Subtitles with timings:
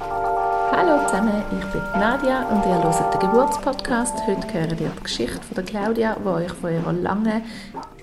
[0.00, 4.26] Hallo zusammen, ich bin Nadia und ihr hört den Geburtspodcast.
[4.26, 7.44] Heute hören ihr die Geschichte von der Claudia, die euch von ihrer langen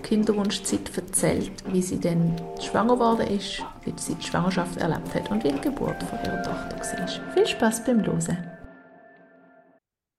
[0.04, 5.44] Kinderwunschzeit erzählt, wie sie dann schwanger geworden ist, wie sie die Schwangerschaft erlebt hat und
[5.44, 7.34] wie die Geburt von ihrer Tochter war.
[7.34, 8.52] Viel Spaß beim Hören.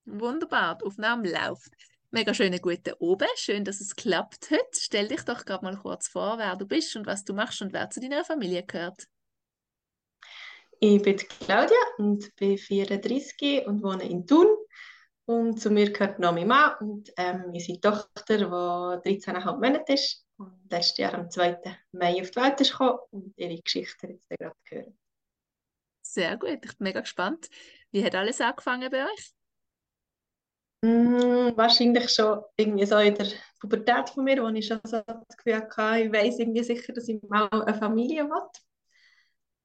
[0.07, 1.71] Wunderbar, die Aufnahme läuft.
[2.11, 4.65] Mega schönen guten Abend, schön, dass es klappt heute.
[4.73, 7.73] Stell dich doch gerade mal kurz vor, wer du bist und was du machst und
[7.73, 9.07] wer zu deiner Familie gehört.
[10.81, 14.47] Ich bin Claudia und bin 34 und wohne in Thun.
[15.25, 20.25] Und zu mir gehört noch mein Mann und ähm, unsere Tochter, die 13,5 Monate ist
[20.39, 21.59] und letztes Jahr am 2.
[21.93, 24.95] Mai auf die Welt ist gekommen und ihre Geschichte jetzt gerade gehört.
[26.03, 27.49] Sehr gut, ich bin mega gespannt.
[27.91, 29.33] Wie hat alles angefangen bei euch?
[30.83, 33.27] Mm, wahrscheinlich schon irgendwie so in der
[33.61, 37.09] Pubertät von mir, wo ich schon so das Gefühl hatte, ich weiß irgendwie sicher, dass
[37.09, 38.49] ich mal eine Familie will.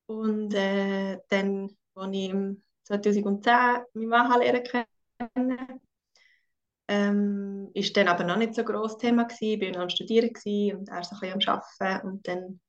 [0.06, 2.34] Und äh, dann, als ich
[2.84, 3.54] 2010
[3.94, 5.82] meinen Mann lernen kennen
[6.88, 9.62] ähm, ist dann aber noch nicht so ein grosses Thema gewesen.
[9.62, 10.32] Ich war noch am Studieren
[10.78, 11.40] und er so ein am
[11.80, 12.60] Arbeiten und dann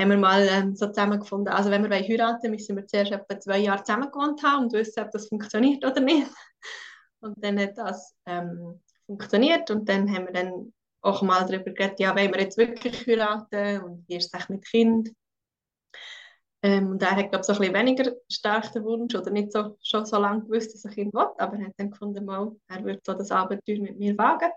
[0.00, 3.58] haben wir mal ähm, so zusammengefunden, also wenn wir heiraten müssen wir zuerst etwa zwei
[3.58, 6.30] Jahre zusammen gewohnt haben und wissen, ob das funktioniert oder nicht.
[7.22, 10.72] Und dann hat das ähm, funktioniert und dann haben wir dann
[11.02, 14.64] auch mal darüber geredet, ja, wollen wir jetzt wirklich heiraten und wie ist es mit
[14.64, 15.10] Kind?
[16.62, 19.52] Ähm, und er hat, glaube ich, so ein bisschen weniger stark den Wunsch oder nicht
[19.52, 22.52] so, schon so lange gewusst, dass er Kind will, aber er hat dann gefunden, mal,
[22.68, 24.50] er würde so das Abenteuer mit mir wagen.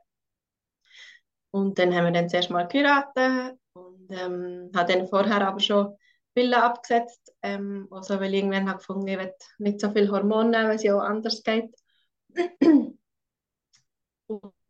[1.52, 5.96] Und dann haben wir dann zuerst mal geheiratet und ähm, hat dann vorher aber schon
[6.34, 10.50] Pillen abgesetzt, ähm, also weil ich irgendwann habe gefunden, ich will nicht so viel Hormone
[10.50, 11.70] nehmen, weil es ja auch anders geht.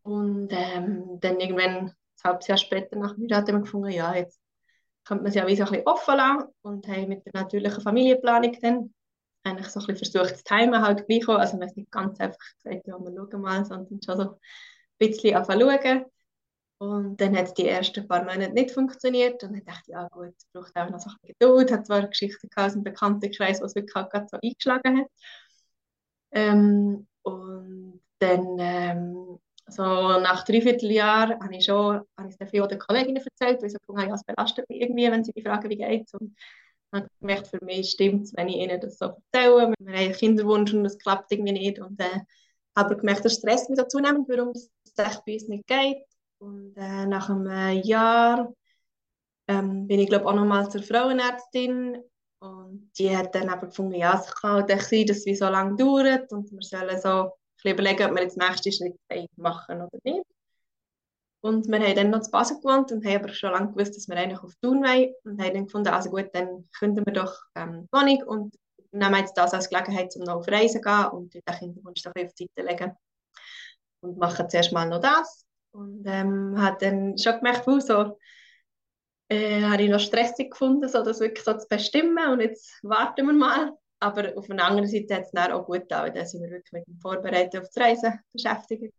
[0.03, 4.42] und ähm, dann irgendwann, ein halbes Jahr später nach mir, hat er gefunden, ja, jetzt
[5.05, 8.57] könnte man es ja wie ein bisschen offen lassen und haben mit der natürlichen Familienplanung
[8.61, 8.93] dann
[9.43, 11.37] eigentlich so ein bisschen versucht, das Timen halt gleich auch.
[11.37, 14.35] Also man ist nicht ganz einfach gesagt, ja, wir schauen mal, sondern schon so ein
[14.97, 16.05] bisschen schauen.
[16.79, 20.07] Und dann hat es die ersten paar Monate nicht funktioniert und dann dachte ich, ja
[20.09, 21.71] gut, es braucht auch noch so ein bisschen Geduld.
[21.71, 25.07] Hat zwar Geschichten aus dem Bekanntenkreis, was wirklich halt gerade so eingeschlagen hat.
[26.31, 32.79] Ähm, und dann ähm, so nach dreiviertel Jahr habe ich schon habe ich viel den
[32.79, 36.13] Kolleginnen erzählt, weil ich so es belastet mich irgendwie, wenn sie mich fragen, wie geht's.
[36.13, 36.35] Und
[36.93, 39.73] habe gemerkt, für mich stimmt es, wenn ich ihnen das so erzähle.
[39.79, 41.79] Wir haben einen Kinderwunsch und es klappt irgendwie nicht.
[41.79, 42.21] Und äh,
[42.75, 46.03] habe gemerkt, das stresst mich so zunehmend, warum es bei uns nicht geht.
[46.37, 48.53] Und äh, nach einem Jahr
[49.47, 51.97] ähm, bin ich, glaube auch nochmal zur Frauenärztin.
[52.39, 55.77] Und die hat dann aber gefunden, ja, es kann halt sein, dass es so lange
[55.77, 57.31] dauert und wir sollen so
[57.71, 60.23] überlegen, ob wir jetzt den nächsten Schritt machen oder nicht.
[61.41, 64.07] Und wir haben dann noch zu Basel gewohnt und haben aber schon lange gewusst, dass
[64.07, 65.13] wir eigentlich auf Thun wollen.
[65.25, 68.55] Und haben dann gefunden, also gut, dann könnten wir doch ähm, die Wohnung und
[68.91, 72.13] nehmen jetzt das als Gelegenheit, um noch auf Reisen zu gehen und den Kinderwunsch doch
[72.15, 72.95] auf die Seite legen.
[74.01, 75.45] Und machen zuerst mal noch das.
[75.71, 78.17] Und ähm, hat dann schon gemerkt, wow, so,
[79.29, 83.25] äh, habe ich noch stressig gefunden, so das wirklich so zu bestimmen und jetzt warten
[83.25, 83.73] wir mal.
[84.03, 86.49] Aber auf der anderen Seite hat es dann auch gut getan, weil dann sind wir
[86.49, 88.93] wirklich mit dem Vorbereiten auf die Reise beschäftigt.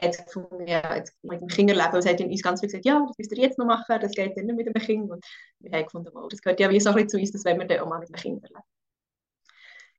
[0.00, 3.18] Jetzt gefunden, ja, mit dem Kinderleben, und es hat uns ganz viel gesagt, ja, das
[3.18, 5.10] müsst ihr jetzt noch machen, das geht dann nicht mit dem Kind.
[5.10, 5.24] Und
[5.58, 7.66] wir haben gefunden, das gehört ja wie so ein bisschen zu uns, das wollen wir
[7.66, 8.62] dann auch mal mit dem Kind erleben.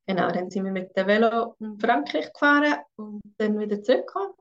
[0.08, 4.34] Genau, dann sind wir mit dem Velo in Frankreich gefahren und dann wieder zurückgekommen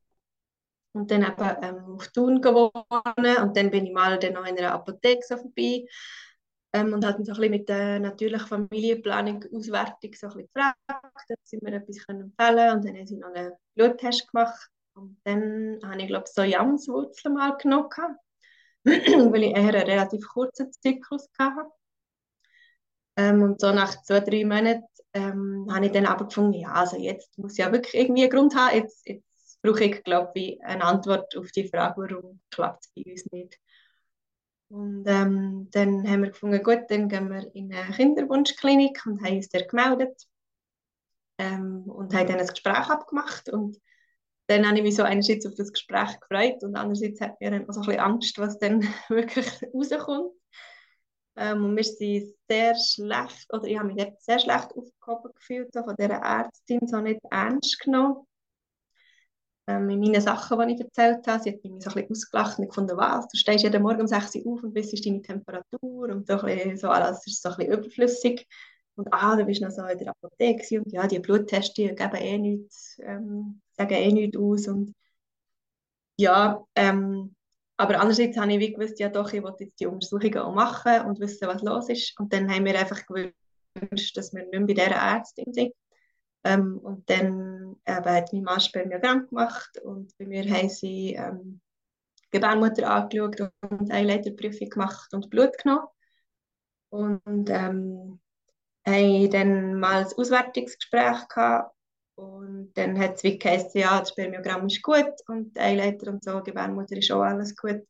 [0.92, 4.58] und dann eben ähm, auf Thun gewohnt und dann bin ich mal dann noch in
[4.58, 5.86] einer Apotheke so vorbei.
[6.75, 10.78] Ähm, und hatten so ein bisschen mit der natürlichen Familienplanung Auswertung so ein bisschen gefragt,
[10.88, 14.70] ob sie mir etwas können empfehlen und dann haben sie noch einen Bluttest gemacht.
[14.94, 17.91] Und dann habe ich glaube so Jamswurzeln mal genommen,
[18.84, 21.70] weil ich eher einen relativ kurzen Zyklus hatte.
[23.16, 26.97] Ähm, und so nach zwei, drei Monaten ähm, habe ich dann aber gefunden, ja, also
[26.97, 29.31] jetzt muss ich ja wirklich irgendwie einen Grund haben, jetzt, jetzt
[29.62, 33.58] brauche ich, glaube ich, eine Antwort auf die Frage, warum klappt es bei uns nicht.
[34.69, 39.37] Und ähm, dann haben wir gefunden, gut, dann gehen wir in eine Kinderwunschklinik und haben
[39.37, 40.26] uns dort gemeldet
[41.38, 43.50] ähm, und haben dann ein Gespräch abgemacht.
[43.50, 43.78] Und
[44.46, 47.69] dann habe ich mich so einerseits auf das Gespräch gefreut und andererseits hat mir dann
[47.69, 50.32] auch so ein bisschen Angst, was dann wirklich rauskommt.
[51.37, 55.82] Ähm, und wir sind sehr schlecht, oder ich habe mich sehr schlecht aufgehoben gefühlt, so
[55.84, 58.26] von dieser Ärztin so nicht ernst genommen
[59.72, 61.42] ähm, in meinen Sachen, die ich erzählt habe.
[61.42, 64.06] Sie hat mich so ein bisschen ausgelacht und gefunden, was, du stehst jeden Morgen um
[64.06, 67.50] 6 Uhr auf und ist deine Temperatur und so, ein bisschen, so alles ist so
[67.50, 68.46] ein bisschen überflüssig.
[68.94, 72.16] Und ah, du bist noch so in der Apotheke und ja, die Bluttests die geben
[72.16, 74.94] eh nichts, ähm, sagen eh nichts aus und
[76.18, 77.34] ja, ähm,
[77.78, 81.00] aber andererseits habe ich wie gewusst, ja doch, ich wollte jetzt die Untersuchungen auch machen
[81.06, 82.18] und wissen, was los ist.
[82.20, 85.72] Und dann haben wir einfach gewünscht, dass wir nicht mehr bei dieser Ärztin sind.
[86.44, 91.60] Ähm, und dann eben, hat mein Mann Spermiogramm gemacht und bei mir haben sie ähm,
[92.30, 95.86] Gebärmutter angeschaut und eine Leiterprüfung gemacht und Blut genommen.
[96.90, 98.20] Und ähm,
[98.86, 101.74] haben dann mal ein Auswertungsgespräch gehabt
[102.16, 106.42] und dann hat es wie geheißen, ja, das Spermiogramm ist gut und Eileiter und so,
[106.42, 107.82] Gebärmutter ist auch alles gut.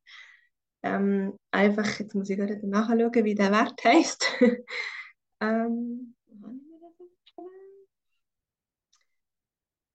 [0.82, 4.26] Ähm, einfach, jetzt muss ich gerade nachschauen, wie der Wert heisst.
[5.40, 6.14] ähm,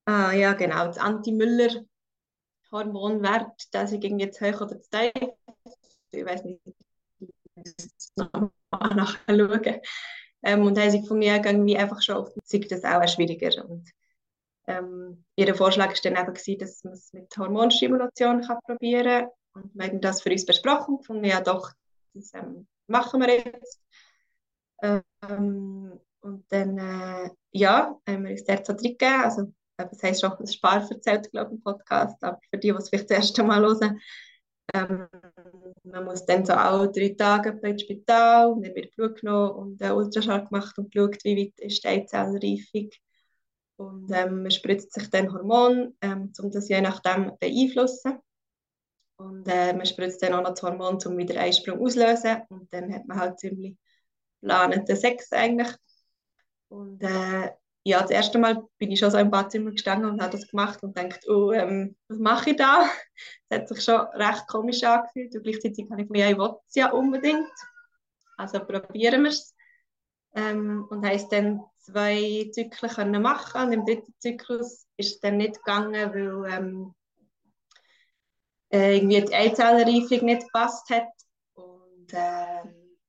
[0.07, 4.01] ah, ja, genau, das Anti-Müller-Hormonwert, das ist
[4.33, 5.11] zu hoch oder zu tief.
[6.11, 6.61] Ich weiß nicht,
[7.19, 7.75] ich muss
[8.15, 8.49] nochmal
[8.95, 9.81] nachschauen.
[10.43, 13.67] Ähm, und haben sie gefunden, ja, irgendwie einfach schon auf die das auch schwieriger.
[13.67, 13.89] Und
[14.67, 19.53] ähm, ihr Vorschlag war dann eben, gewesen, dass man es mit Hormonstimulation kann probieren kann.
[19.53, 21.71] Und wir haben das für uns besprochen und gefunden, ja doch,
[22.13, 23.81] das ähm, machen wir jetzt.
[24.81, 29.21] Ähm, und dann, äh, ja, haben wir uns dort so drin gegeben.
[29.23, 32.77] Also, das heisst schon, das Spar erzählt, glaube ich, im Podcast, aber für die, die
[32.77, 33.99] es vielleicht das erste Mal hören,
[34.73, 35.07] ähm,
[35.83, 39.95] man muss dann so alle drei Tage ins Spital, dann wird Blut genommen und einen
[39.95, 42.89] Ultraschall gemacht und geschaut, wie weit ist die Eizellreifung
[43.77, 48.19] und ähm, man spritzt sich dann Hormon, ähm, um das je nachdem beeinflussen.
[49.17, 52.41] Und äh, man spritzt dann auch noch das Hormon, um wieder Eisprung auslösen.
[52.49, 53.77] Und dann hat man halt ziemlich
[54.41, 55.69] planenden Sex eigentlich.
[56.69, 57.51] Und äh,
[57.87, 60.83] ja, das erste Mal bin ich schon so im Badzimmer gestanden und habe das gemacht
[60.83, 62.89] und dachte, oh, ähm, was mache ich da?
[63.49, 66.75] Das hat sich schon recht komisch angefühlt und gleichzeitig habe ich mir, ich will es
[66.75, 67.49] ja unbedingt.
[68.35, 69.55] Also probieren wir es.
[70.35, 75.19] Ähm, und haben es dann zwei Zyklen können machen und im dritten Zyklus ist es
[75.21, 76.93] dann nicht gegangen, weil ähm,
[78.69, 81.07] äh, irgendwie die Eizellenreifung nicht gepasst hat.
[81.53, 82.63] Und äh,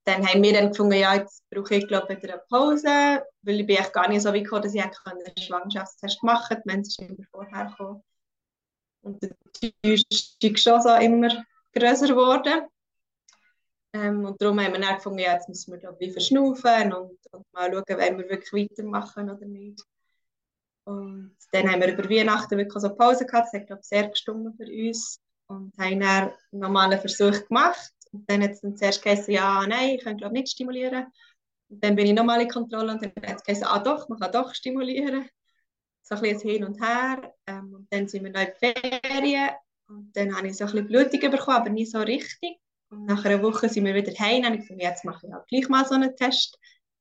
[0.09, 3.67] dann haben wir dann gefunden, ja, jetzt brauche ich glaube wieder eine Pause, weil ich
[3.67, 6.63] bin echt gar nicht so weit gekommen, dass ich einen Schwangerschaftstest machen konnte.
[6.65, 8.03] Die Mensa ist immer vorher gekommen.
[9.03, 11.45] Und der Täuschung ist schon so immer
[11.75, 12.63] größer geworden.
[13.93, 17.19] Ähm, und darum haben wir dann gefunden, ja, jetzt müssen wir da ein verschnaufen und,
[17.33, 19.83] und mal schauen, wenn wir wirklich weitermachen oder nicht.
[20.85, 24.09] Und dann haben wir über Weihnachten wirklich so Pause gehabt, das hat, glaube ich, sehr
[24.09, 25.21] gestummt für uns.
[25.49, 27.93] Und haben dann einen normalen Versuch gemacht.
[28.13, 31.07] Und dann hat es zuerst geheißen, ja, nein, ich kann glaube nicht stimulieren.
[31.69, 34.19] Und dann bin ich nochmal in Kontrolle und dann hat es geheißen, ah doch, man
[34.19, 35.29] kann doch stimulieren.
[36.03, 37.35] So ein bisschen hin und her.
[37.47, 39.51] Ähm, und dann sind wir noch in die Ferien.
[39.89, 42.59] Und dann habe ich so ein bisschen Blutung bekommen, aber nicht so richtig.
[42.91, 45.47] Und nach einer Woche sind wir wieder heim und ich gesagt, jetzt mache ich halt
[45.49, 46.59] gleich mal so einen Test.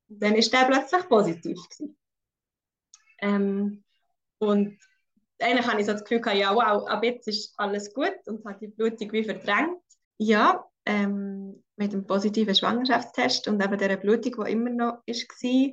[0.10, 1.60] Und dann ist der plötzlich positiv.
[3.20, 3.84] Ähm,
[4.40, 4.78] und
[5.40, 8.44] eigentlich habe ich so das Gefühl gehabt, ja wow, ab jetzt ist alles gut und
[8.46, 9.82] hat die Blutung wie verdrängt.
[10.18, 15.72] Ja, ähm, mit dem positiven Schwangerschaftstest und eben dieser Blutung, die immer noch war.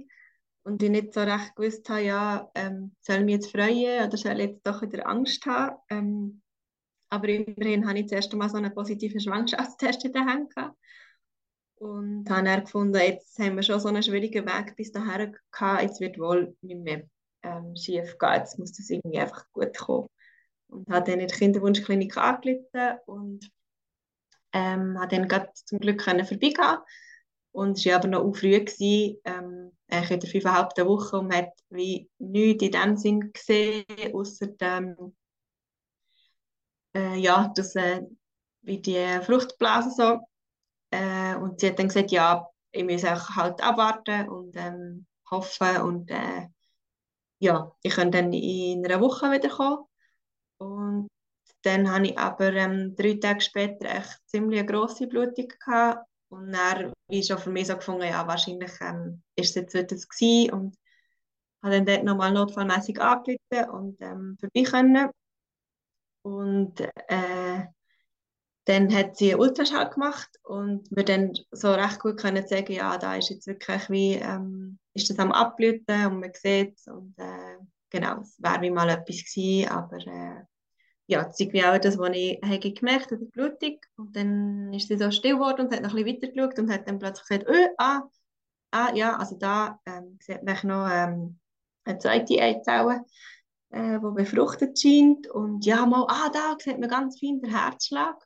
[0.67, 4.17] Und ich nicht so recht gewusst habe, ja, ähm, soll ich mich jetzt freuen oder
[4.17, 5.77] soll ich jetzt doch wieder Angst haben.
[5.91, 6.43] Ähm,
[7.11, 10.77] aber immerhin habe ich das erste Mal so einen positiven Schwangerschaftstest in der Hand gehabt.
[11.77, 15.83] Und habe dann gefunden, jetzt haben wir schon so einen schwierigen Weg bis dahin gehabt,
[15.83, 17.03] jetzt wird wohl nicht mehr
[17.43, 20.09] ähm, schief gehen, jetzt muss das irgendwie einfach gut kommen.
[20.69, 23.51] Und habe dann in der Kinderwunschklinik angerufen und
[24.55, 26.79] ähm, habe dann zum Glück können vorbeigehen
[27.53, 28.65] und es war aber noch früh,
[29.25, 34.47] ähm, in der fünfeinhalbten Woche und man hat wie nichts in dem Sinn gesehen, außer
[34.47, 35.15] dem
[36.95, 38.03] äh, ja, das, äh,
[38.63, 40.21] wie die Fruchtblase so.
[40.91, 45.81] Äh, und sie hat dann gesagt, ja, ich muss auch halt abwarten und ähm, hoffen
[45.83, 46.49] und äh,
[47.39, 49.85] ja, ich kann dann in einer Woche wieder kommen.
[50.59, 51.09] Und
[51.65, 56.07] dann habe ich aber ähm, drei Tage später echt ziemlich eine grosse Blutung gehabt.
[56.29, 59.85] Und dann war schon für mich so gefunden, ja, wahrscheinlich ähm, ist es jetzt wieder
[59.85, 60.07] das.
[60.53, 60.77] Und
[61.63, 65.11] habe dann dort nochmal notfallmäßig angerufen und ähm, vorbei können.
[66.23, 67.65] Und äh,
[68.67, 72.97] dann hat sie einen Ultraschall gemacht und wir dann so recht gut können sagen, ja,
[72.99, 77.15] da ist jetzt wirklich wie, ähm, ist das am Abblüten und man sieht es und
[77.19, 77.59] äh,
[77.91, 80.45] genau, es wäre wie mal etwas gewesen, aber äh,
[81.07, 84.97] ja, wie auch das, was ich habe gemerkt habe, die Blutung und dann ist sie
[84.97, 87.47] so still geworden und hat noch ein bisschen weiter geschaut und hat dann plötzlich gesagt,
[87.49, 88.03] oh, ah,
[88.71, 91.39] ah, ja, also da ähm, sieht man noch ähm,
[91.85, 93.05] eine zweite Eizelle
[93.75, 95.27] äh, wo befruchtet scheint.
[95.29, 98.17] Und ja, mal, ah, da sieht man ganz fein den Herzschlag.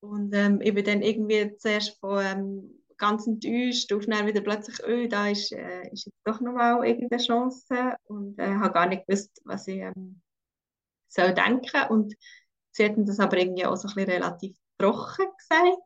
[0.00, 4.78] Und ähm, ich bin dann irgendwie zuerst von ähm, ganz enttäuscht, auf dann wieder plötzlich,
[4.84, 7.96] oh, da ist, äh, ist jetzt doch nochmal irgendeine Chance.
[8.04, 10.20] Und äh, habe gar nicht gewusst, was ich ähm,
[11.08, 11.88] soll denken.
[11.90, 12.14] Und
[12.72, 15.82] sie hatten das aber irgendwie auch so ein bisschen relativ trocken gesagt.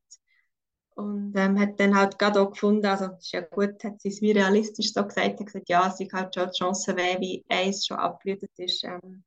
[0.95, 4.09] Und ähm, hat dann halt gerade auch gefunden, also das ist ja gut, hat sie
[4.11, 7.45] es wie realistisch so gesagt, hat gesagt, ja, sie hat schon die Chance, wenn wie
[7.49, 9.25] eins schon abgeblüht ist, ähm,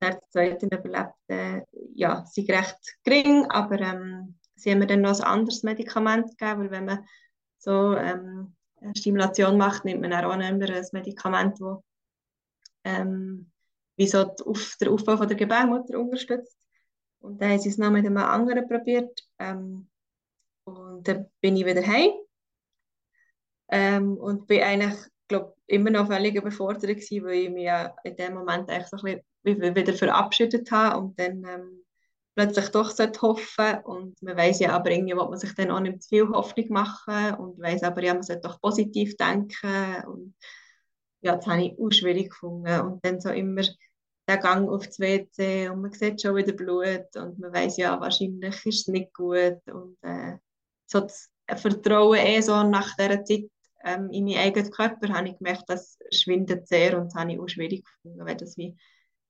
[0.00, 1.62] der zweite überlebt, äh,
[1.94, 6.60] ja, sie recht gering, aber ähm, sie haben mir dann noch ein anderes Medikament gegeben,
[6.60, 7.04] weil wenn man
[7.58, 11.80] so ähm, eine Stimulation macht, nimmt man auch nicht mehr ein Medikament, das
[13.96, 16.58] wie so auf der Aufbau von der Gebärmutter unterstützt.
[17.20, 19.20] Und dann haben sie es noch mit einem anderen probiert.
[19.38, 19.88] Ähm,
[20.64, 22.10] und dann bin ich wieder heim.
[23.68, 24.98] Ähm, und bin eigentlich,
[25.28, 28.98] glaube immer noch völlig überfordert gewesen, weil ich mich ja in dem Moment eigentlich so
[29.06, 31.84] ein bisschen wieder verabschiedet habe und dann ähm,
[32.34, 36.02] plötzlich doch hoffen und man weiß ja aber irgendwie, will man sich dann auch nicht
[36.02, 40.34] zu viel Hoffnung machen und weiß aber ja, man sollte doch positiv denken und
[41.24, 43.62] ja, das habe ich auch schwierig gefunden und dann so immer
[44.28, 47.98] der Gang auf das WC und man sieht schon wieder Blut und man weiß ja,
[48.00, 50.36] wahrscheinlich ist es nicht gut und äh,
[50.86, 53.50] so das Vertrauen eh so nach dieser Zeit
[53.84, 57.40] ähm, in meinen eigenen Körper habe ich gemerkt, das schwindet sehr und das habe ich
[57.40, 58.76] auch schwierig gefunden, weil das wie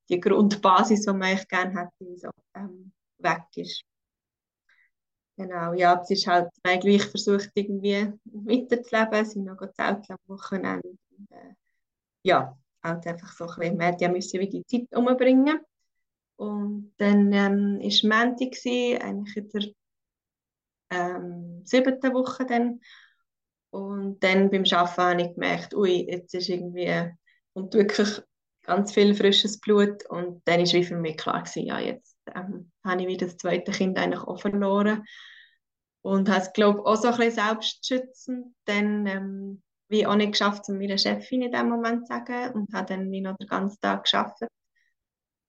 [0.08, 3.84] die Grundbasis, die man eigentlich gerne hätte, so ähm, weg ist.
[5.36, 10.18] Genau, ja, es ist halt, man gleich versucht irgendwie weiterzuleben, es sind noch Zelte am
[10.26, 10.88] Wochenende.
[10.88, 11.54] Und, äh,
[12.24, 15.60] ja, halt einfach so ein bisschen, ja müssen wie die Zeit umbringen.
[16.36, 19.62] Und dann ähm, ist Montag, eigentlich in der
[20.90, 22.80] ähm, siebten Woche dann.
[23.70, 27.10] Und dann beim Arbeiten habe ich gemerkt, ui, jetzt ist irgendwie,
[27.52, 28.20] und wirklich
[28.62, 30.06] ganz viel frisches Blut.
[30.08, 33.36] Und dann war wie für mich klar, gewesen, ja, jetzt ähm, habe ich wieder das
[33.36, 35.04] zweite Kind eigentlich auch verloren.
[36.02, 40.32] Und habe es, glaube ich, auch so ein bisschen selbstschützend dann ähm, wie auch nicht
[40.32, 42.52] geschafft, um meiner Chefin in dem Moment zu sagen.
[42.54, 44.48] Und habe dann wie noch den ganzen Tag gearbeitet.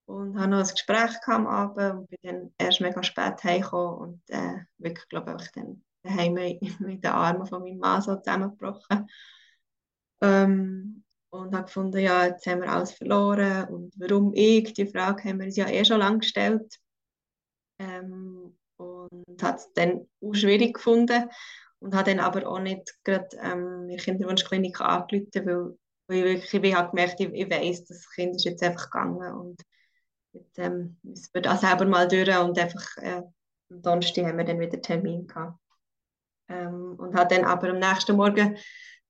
[0.05, 4.21] Und habe noch ein Gespräch am Abend und bin dann erst mega spät heimgekommen und
[4.29, 6.33] äh, wirklich, glaube ich, dann daheim
[6.79, 9.07] mit den Armen von meinem Mann so zusammengebrochen.
[10.21, 15.23] Ähm, und habe gefunden, ja, jetzt haben wir alles verloren und warum ich, die Frage
[15.23, 16.79] haben wir uns ja eh schon lange gestellt.
[17.79, 21.29] Ähm, und habe es dann auch schwierig gefunden
[21.79, 25.77] und habe dann aber auch nicht gerade ähm, die Kinderwunschklinik angerufen, weil,
[26.07, 29.33] weil ich wirklich ich habe gemerkt, ich, ich weiss, das Kind ist jetzt einfach gegangen
[29.33, 29.61] und
[30.33, 33.21] jetzt ähm, müssen wir das selber mal durch und einfach äh,
[33.69, 35.59] am Donnerstag haben wir dann wieder Termin gehabt.
[36.47, 38.57] Ähm, und habe dann aber am nächsten Morgen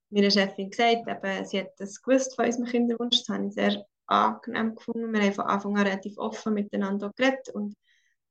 [0.10, 3.20] meiner Chefin gesagt, eben, sie hat das gewusst von unserem Kinderwunsch.
[3.20, 5.12] Das habe ich sehr angenehm gefunden.
[5.14, 7.76] Wir haben von Anfang an relativ offen miteinander geredet und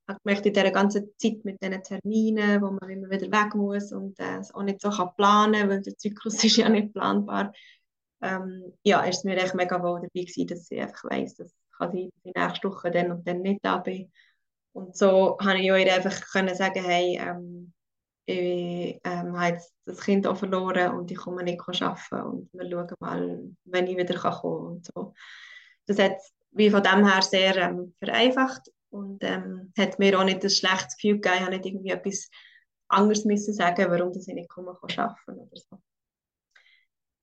[0.09, 3.93] habe gemerkt, in dieser ganzen Zeit mit diesen Terminen, wo man immer wieder weg muss
[3.93, 6.93] und äh, es auch nicht so kann planen kann, weil der Zyklus ist ja nicht
[6.93, 7.53] planbar.
[8.23, 11.55] Ähm, ja, ist es mir echt mega wohl dabei gewesen, dass sie einfach weiss, dass
[11.77, 14.13] kann sein, dass ich nächste Woche dann und dann nicht da bin.
[14.73, 17.73] Und so habe ich ihr einfach können sagen, hey, ähm,
[18.27, 22.71] ich ähm, habe jetzt das Kind auch verloren und ich komme nicht arbeiten und wir
[22.71, 25.15] schauen mal, wenn ich wieder kommen kann und so.
[25.87, 26.17] Das hat
[26.53, 30.95] wie von dem her sehr ähm, vereinfacht und ähm, hat mir auch nicht ein schlechtes
[30.97, 32.31] Gefühl gegeben, ich habe nicht irgendwie etwas
[32.87, 35.83] anderes müssen sagen, warum ich nicht komme, arbeiten oder so.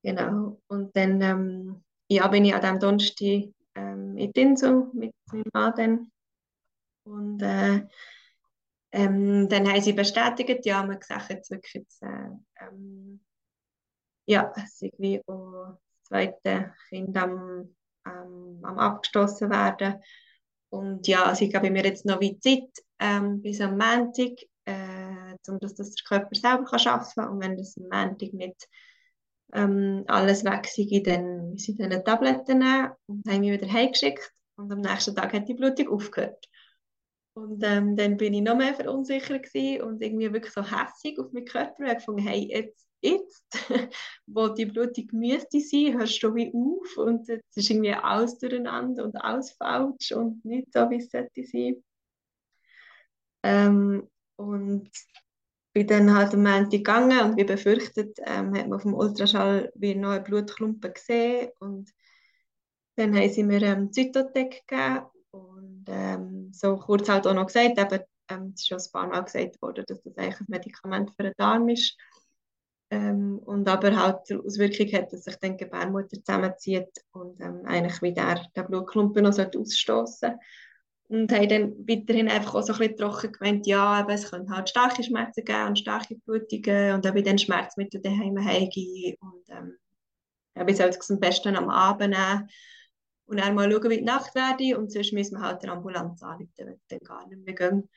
[0.04, 0.62] Genau.
[0.68, 6.12] Und dann ähm, ja, bin ich an diesem Donnerstag ähm, in Insel mit meinem Mann
[7.06, 7.88] Und äh,
[8.92, 13.24] ähm, dann haben sie bestätigt, ja, man sieht jetzt wirklich, jetzt, äh, ähm,
[14.26, 17.74] ja, es ist wie auch das zweite Kind am,
[18.06, 20.02] ähm, am abgestoßen werden.
[20.72, 25.36] Und ja, also ich gebe mir jetzt noch wie Zeit ähm, bis am Montag, äh,
[25.48, 27.30] um dass das der Körper selber kann schaffen kann.
[27.30, 28.70] Und wenn das am Montag nicht
[29.54, 34.32] ähm, alles weg sei, dann ich dann Tabletten nehmen und haben mich wieder heimgeschickt.
[34.56, 36.48] Und am nächsten Tag hat die Blutung aufgehört.
[37.34, 39.48] Und ähm, dann bin ich noch mehr verunsichert
[39.82, 41.84] und irgendwie wirklich so hässig auf meinen Körper.
[41.86, 43.46] Ich gefunden, hey, jetzt, jetzt,
[44.28, 49.04] wo die Blutung müsste sein, hörst du wie auf und jetzt ist irgendwie alles durcheinander
[49.04, 51.84] und alles falsch und nicht so, wie es sollte sein.
[53.44, 54.90] Ähm, und
[55.74, 59.72] bin dann halt am Montag gegangen und wie befürchtet, ähm, hat man auf dem Ultraschall
[59.76, 61.92] wie noch eine Blutklumpen gesehen und
[62.96, 67.80] dann haben sie mir ähm, Zytotec gegeben und ähm, so kurz halt auch noch gesagt,
[67.80, 71.12] eben, ähm, es ist schon ein paar Mal gesagt worden, dass das eigentlich ein Medikament
[71.16, 71.98] für den Darm ist
[72.92, 77.62] ähm, und aber halt die Auswirkung hat, dass sich dann die Gebärmutter zusammenzieht und ähm,
[77.66, 80.34] eigentlich wieder der Blutklumpen noch ausstoßen
[81.08, 84.54] und haben dann weiterhin einfach auch so ein bisschen trocken gemeint, ja, aber es können
[84.54, 89.78] halt starke Schmerzen geben und starke Blutungen und dann dann Schmerzmittel daheim heimgehen und ähm,
[90.56, 92.50] ja, ich sollte es am besten am Abend nehmen.
[93.26, 94.78] Und dann mal schauen, wie die Nacht werde.
[94.78, 97.90] Und sonst müssen wir halt eine Ambulanz anrufen, wenn es dann gar nicht mehr geht.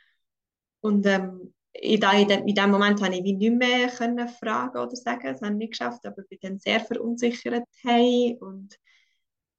[0.80, 3.88] Und ähm, in, dem Moment habe ich wie nicht mehr
[4.28, 8.78] fragen oder sagen, das habe ich nicht geschafft, aber ich dann sehr verunsichert hey und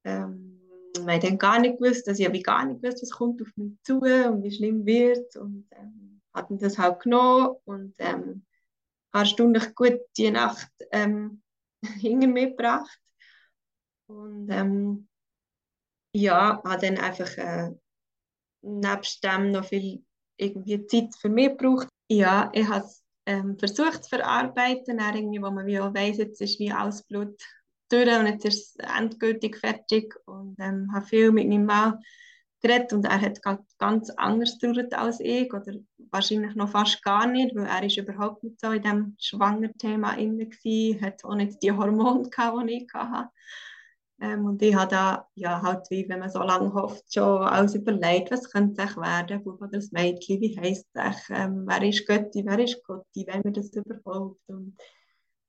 [0.06, 0.62] ähm,
[0.98, 3.74] habe dann gar nicht gewusst, dass ich habe gar nicht gewusst, was kommt auf mich
[3.84, 8.46] zu und wie schlimm wird und ähm, hatten das halt genommen und ähm,
[9.24, 11.42] stundenlich gut die Nacht ähm,
[12.00, 13.00] hinter mir gebracht
[14.08, 15.08] und ähm,
[16.14, 17.72] ja, habe dann einfach äh,
[18.62, 20.04] nebst dem noch viel
[20.38, 21.88] irgendwie Zeit für mich gebraucht.
[22.08, 26.42] Ja, ich habe es ähm, versucht zu verarbeiten, irgendwie, wo man wie auch weiss, jetzt
[26.42, 27.40] ist wie alles Blut
[27.90, 32.00] durch und jetzt ist es endgültig fertig und ähm, habe viel mit meinem Mann
[32.62, 33.42] geredet und er hat
[33.78, 35.74] ganz anders gedauert als ich oder
[36.12, 40.48] wahrscheinlich noch fast gar nicht, weil er ist überhaupt nicht so in dem Schwangerthema inne
[40.48, 43.30] war, hat auch nicht die Hormone gehabt, die ich hatte.
[44.22, 47.76] Ähm, und ich habe da, ja, halt wie wenn man so lange hofft, schon alles
[47.76, 52.08] überlegt, was könnte es werden, Bub oder das Mädchen, wie heisst es, ähm, wer ist
[52.08, 54.78] Götti, wer ist Gotti, wenn wir das überhaupt und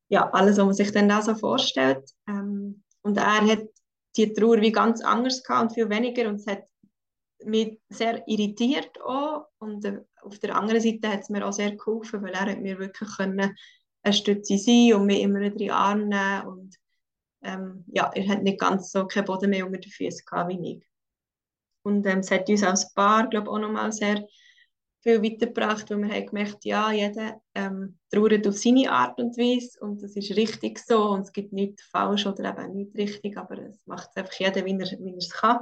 [0.08, 2.10] ja, alles, was man sich dann da so vorstellt.
[2.28, 3.64] Ähm, und er hat
[4.16, 6.64] die Trauer wie ganz anders gehabt und viel weniger und es hat
[7.44, 11.76] mich sehr irritiert auch und äh, auf der anderen Seite hat es mir auch sehr
[11.76, 13.54] geholfen, weil er hat mir wirklich können
[14.02, 16.76] eine Stütze sein und mich immer in Arm nehmen und
[17.46, 20.72] ähm, ja, er hat nicht ganz so keinen Boden mehr unter den Füßen gehabt wie
[20.72, 20.86] ich.
[21.84, 24.26] Und ähm, es hat uns als Paar, glaube auch nochmal sehr
[25.02, 29.78] viel weitergebracht, weil wir haben gemerkt, ja, jeder ähm, trauert auf seine Art und Weise
[29.80, 33.58] und das ist richtig so und es gibt nichts falsch oder eben nicht richtig, aber
[33.58, 35.60] es macht einfach jeder, wie er, wie er es kann.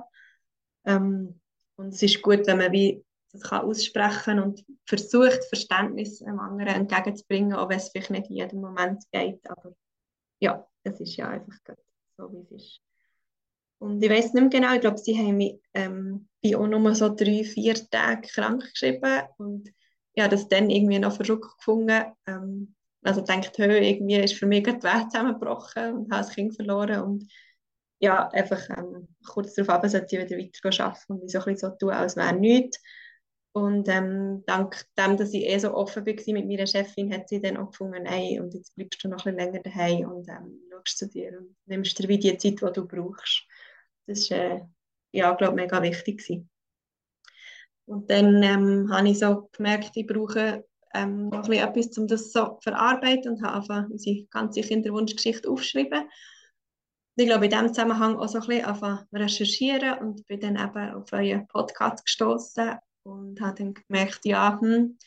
[0.87, 1.41] Ähm,
[1.77, 6.75] und es ist gut, wenn man wie das kann aussprechen und versucht, Verständnis einem anderen
[6.75, 9.75] entgegenzubringen, auch wenn es vielleicht nicht in jedem Moment geht, aber
[10.41, 11.59] ja, es ist ja einfach
[12.17, 12.81] so, wie es ist.
[13.79, 16.95] Und ich weiß nicht mehr genau, ich glaube, sie haben mich ähm, bei auch nur
[16.95, 19.73] so drei, vier Tage krank geschrieben und
[20.19, 22.05] habe das dann irgendwie noch verrückt gefunden.
[22.27, 26.55] Ähm, also denkt, hey, irgendwie ist für mich die Welt zusammengebrochen und habe das Kind
[26.55, 27.31] verloren und
[27.99, 31.71] ja, einfach ähm, kurz darauf ab, sollte ich wieder weiter arbeiten und so ein bisschen
[31.71, 32.81] so tun, als wäre nichts.
[33.57, 37.41] Und ähm, dank dem, dass ich eh so offen war mit meiner Chefin, hat sie
[37.41, 40.61] dann auch gefunden, hey, und jetzt bleibst du noch ein bisschen länger daheim und ähm,
[40.73, 43.47] schaust zu dir und nimmst dir wie die Zeit, die du brauchst.
[44.09, 44.61] Das war, äh,
[45.13, 46.51] ja, glaube mega wichtig gewesen.
[47.87, 52.33] Und dann ähm, habe ich so gemerkt, ich brauche ähm, noch ein etwas, um das
[52.33, 56.11] so zu verarbeiten und habe einfach unsere ganze Kinderwunschgeschichte aufgeschrieben.
[57.15, 61.13] Ich glaube, in diesem Zusammenhang auch so ein bisschen recherchieren und bin dann eben auf
[61.13, 64.99] euren Podcast gestoßen und habe dann gemerkt, ja, hm,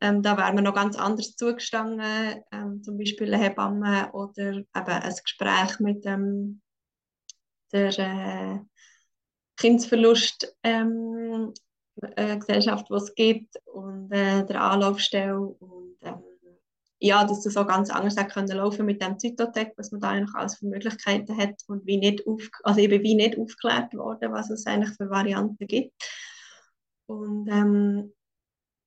[0.00, 4.66] ähm, da wäre mir noch ganz anders zugestanden, ähm, zum Beispiel eine Hebamme oder eben
[4.74, 6.62] ein Gespräch mit ähm,
[7.72, 8.58] der äh,
[9.56, 11.52] Kindsverlust ähm,
[12.16, 16.22] äh, die es gibt und äh, der Anlaufstelle und ähm,
[17.02, 20.10] ja, dass das so ganz anders hat können laufen mit dem Zytotec, was man da
[20.10, 24.32] eigentlich alles für Möglichkeiten hat und wie nicht auf, also eben wie nicht aufgeklärt worden,
[24.32, 25.94] was es eigentlich für Varianten gibt.
[27.10, 28.12] Und ähm,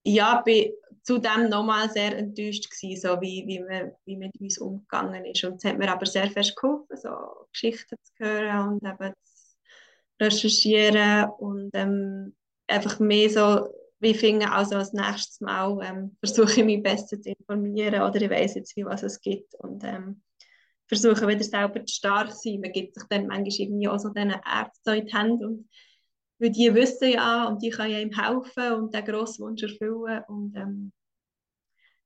[0.05, 0.71] ja, bin
[1.03, 5.43] zudem nochmal sehr enttäuscht gewesen, so wie, wie, man, wie mit uns umgegangen ist.
[5.43, 7.09] Und es hat mir aber sehr fest geholfen, so
[7.51, 9.55] Geschichten zu hören und eben zu
[10.21, 12.33] recherchieren und ähm,
[12.67, 13.67] einfach mehr so,
[13.99, 18.29] wie finde also als nächstes Mal ähm, versuche ich mich besser zu informieren oder ich
[18.29, 20.21] weiß jetzt, wie was es gibt und ähm,
[20.87, 22.61] versuche wieder selber zu stark zu sein.
[22.61, 25.69] Man gibt sich dann manchmal irgendwie auch so diesen Ärzten in die Hände und
[26.43, 30.23] weil die wissen ja und die können ihm helfen und den grossen Wunsch erfüllen.
[30.27, 30.91] Und ähm,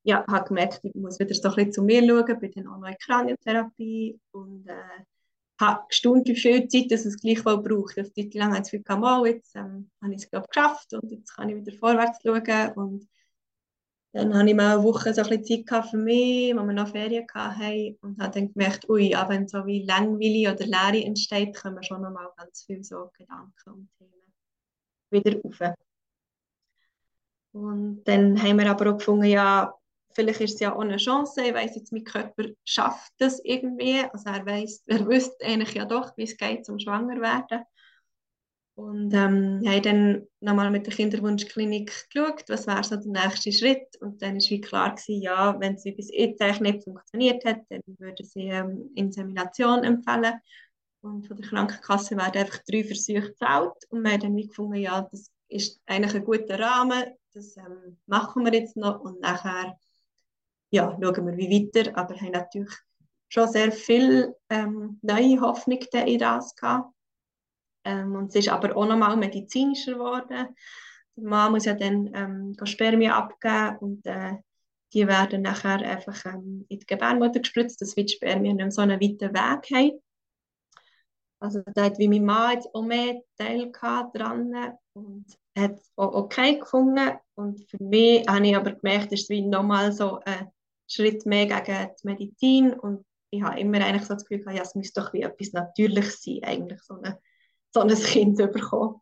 [0.04, 2.78] ja, habe gemerkt, ich muss wieder so ein bisschen zu mir schauen, bin dann auch
[2.78, 5.04] noch in Kraniotherapie und äh,
[5.60, 7.98] habe gestaunt, wie viel Zeit dass es gleich wohl braucht.
[7.98, 10.94] Also, Zeit lang habe ich das Gefühl, mal, jetzt ähm, habe ich es glaube geschafft
[10.94, 12.74] und jetzt kann ich wieder vorwärts schauen.
[12.76, 13.10] Und
[14.14, 16.90] dann habe ich mal eine Woche so ein bisschen Zeit für mich, wo wir noch
[16.90, 21.56] Ferien hatten und habe dann gemerkt, ui, ja, wenn so wie Langweile oder Leere entsteht,
[21.56, 24.27] kommen schon noch mal ganz viele so Gedanken und Themen
[25.12, 25.76] wieder rauf.
[27.54, 29.74] Und dann haben wir aber auch gefunden, ja,
[30.12, 31.42] vielleicht ist es ja auch eine Chance.
[31.44, 34.02] Ich weiss jetzt, mein Körper schafft das irgendwie.
[34.12, 37.64] Also er weiß, er wüsste eigentlich ja doch, wie es geht zum Schwanger werden.
[38.76, 43.88] Und ähm, haben dann nochmal mit der Kinderwunschklinik geschaut, was wäre so der nächste Schritt.
[44.02, 47.62] Und dann war wie klar, gewesen, ja, wenn es bis jetzt eigentlich nicht funktioniert hat,
[47.70, 50.36] dann würde sie ähm, Insemination empfehlen.
[51.02, 53.76] Und von der Krankenkasse werden einfach drei Versuche gezahlt.
[53.90, 58.44] Und wir haben dann gefunden, ja, das ist eigentlich ein guter Rahmen, das ähm, machen
[58.44, 59.00] wir jetzt noch.
[59.00, 59.78] Und nachher
[60.70, 61.96] ja, schauen wir wie weiter.
[61.98, 62.74] Aber wir haben natürlich
[63.30, 66.94] schon sehr viel ähm, neue Hoffnung in das gehabt.
[67.86, 70.28] Ähm, und es ist aber auch nochmal medizinischer geworden.
[71.16, 74.34] der Mann muss ja dann ähm, Spermien abgeben und äh,
[74.94, 79.00] die werden nachher einfach ähm, in die Gebärmutter gespritzt, dass die Spermien nicht so einen
[79.02, 80.02] weiten Weg haben.
[81.40, 84.54] Also da hat wie mein Mann jetzt auch mehr Teil dran
[84.94, 85.26] und
[85.58, 87.12] hat auch okay gefunden.
[87.36, 90.52] Und für mich habe ich aber gemerkt, ist es wie nochmal so ein
[90.88, 94.64] Schritt mehr gegen die Medizin und ich habe immer eigentlich so das Gefühl gehabt, ja,
[94.64, 97.20] es müsste doch wie etwas Natürliches sein, eigentlich so, eine,
[97.74, 99.02] so ein Kind zu bekommen.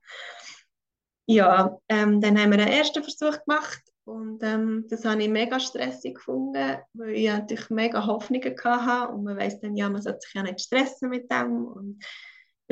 [1.28, 5.60] Ja, ähm, dann haben wir einen ersten Versuch gemacht und ähm, das habe ich mega
[5.60, 10.22] stressig gefunden, weil ich natürlich mega Hoffnungen hatte und man weiß dann, ja, man sollte
[10.22, 12.04] sich ja nicht stressen mit dem und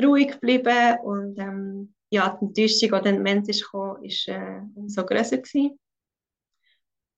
[0.00, 5.04] ruhig bleiben und ähm, ja, die Enttäuschung, die dann Mensch ist gekommen, ist äh, umso
[5.04, 5.78] größer gewesen.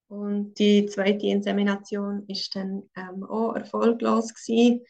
[0.09, 4.83] Und die zweite Insemination ist dann ähm, auch erfolglos gewesen.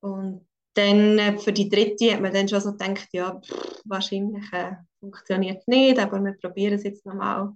[0.00, 4.50] Und dann äh, für die dritte hat man dann schon so gedacht, ja, pff, wahrscheinlich
[4.52, 7.52] äh, funktioniert es nicht, aber wir probieren es jetzt nochmal.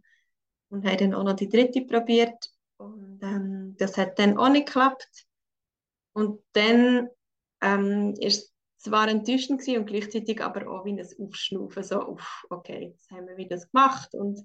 [0.74, 2.50] Und haben dann auch noch die dritte probiert.
[2.78, 5.24] Und ähm, das hat dann auch nicht geklappt.
[6.14, 7.08] Und dann
[7.62, 12.44] ähm, ist es zwar enttäuschend gewesen und gleichzeitig aber auch wie ein Aufschnaufen, so, uff,
[12.50, 14.44] okay, jetzt haben wir wieder das gemacht und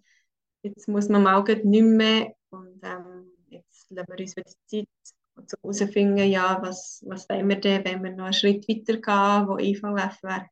[0.61, 4.87] jetzt muss man mal nicht mehr und ähm, jetzt lassen wir uns wieder Zeit
[5.35, 9.47] um herauszufinden, ja, was, was wollen wir denn, wenn wir noch einen Schritt weiter gehen,
[9.47, 10.47] wo IVF wäre.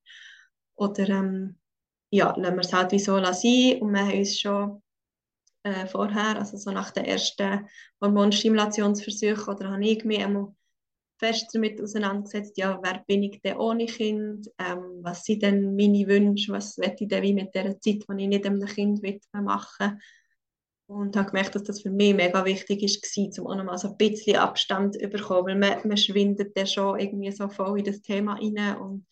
[0.76, 1.60] Oder ähm,
[2.10, 4.82] ja, lassen wir es halt wie so sein und wir haben uns schon
[5.68, 7.68] äh, vorher, also so nach den ersten
[8.02, 10.54] Hormonstimulationsversuchen, oder habe ich mich einmal
[11.20, 16.08] fest damit auseinandergesetzt, ja, wer bin ich denn ohne Kind, ähm, was sind denn meine
[16.08, 19.44] Wünsche, was möchte ich denn wie mit der Zeit, die ich nicht einem Kind widmen
[19.44, 20.00] machen?
[20.90, 23.98] Und habe gemerkt, dass das für mich mega wichtig ist, um auch nochmal so ein
[23.98, 28.02] bisschen Abstand zu bekommen, weil man, man schwindet dann schon irgendwie so voll in das
[28.02, 29.06] Thema rein und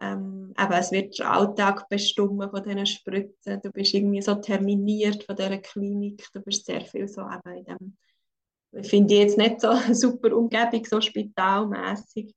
[0.00, 5.24] ähm, aber es wird der Alltag bestimmen von diesen Spritzen, du bist irgendwie so terminiert
[5.24, 7.96] von dieser Klinik, du bist sehr viel so eben in dem
[8.82, 12.34] finde ich jetzt nicht so super Umgebung, so spitalmäßig.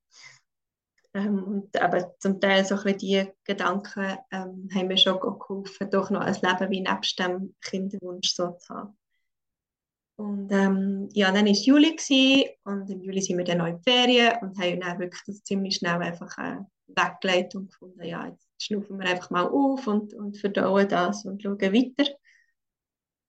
[1.13, 6.10] Ähm, und aber zum Teil so ein die Gedanken ähm, haben mir schon geholfen, doch
[6.10, 8.98] noch ein Leben wie nebst dem Kinderwunsch so zu haben.
[10.20, 13.84] Und ähm, ja, dann war Juli und im Juli sind wir dann noch in die
[13.84, 18.47] Ferien und haben dann wirklich das ziemlich schnell einfach äh, weggelegt und gefunden, ja, jetzt
[18.60, 22.10] schnaufen wir einfach mal auf und, und verdauen das und schauen weiter.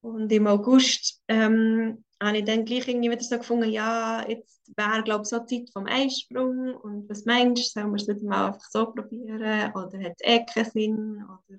[0.01, 5.03] Und im August ähm, habe ich dann gleich irgendwie wieder so gefunden, ja, jetzt wäre,
[5.03, 8.49] glaube ich, so Zeit vom Einsprung und was meinst du, sollen wir es nicht mal
[8.49, 11.59] einfach so probieren oder hat es eh keinen Sinn oder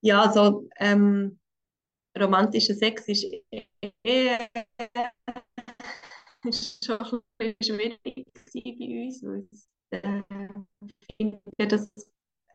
[0.00, 1.38] ja, so ähm,
[2.18, 3.24] romantischer Sex ist
[4.04, 4.38] eh
[6.44, 11.92] ist schon ein bisschen schwierig bei uns, ich finde, dass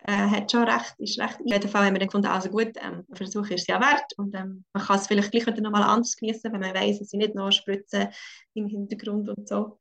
[0.07, 1.39] äh, hat schon recht, ist recht.
[1.41, 3.79] In jedem Fall haben wir dann gefunden, also gut, ähm, ein Versuch ist es ja
[3.79, 7.01] wert und ähm, man kann es vielleicht gleich wieder nochmal anders genießen, wenn man weiß,
[7.01, 8.09] es sind nicht noch Spritzen
[8.53, 9.79] im Hintergrund und so.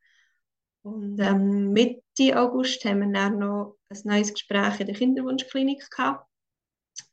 [0.83, 6.29] Und ähm, Mitte August haben wir dann noch ein neues Gespräch in der Kinderwunschklinik gehabt,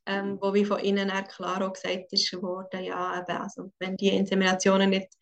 [0.05, 4.09] ähm, wo wie von ihnen klar auch gesagt ist geworden, ja, eben, also wenn die
[4.09, 5.13] Inseminationen nicht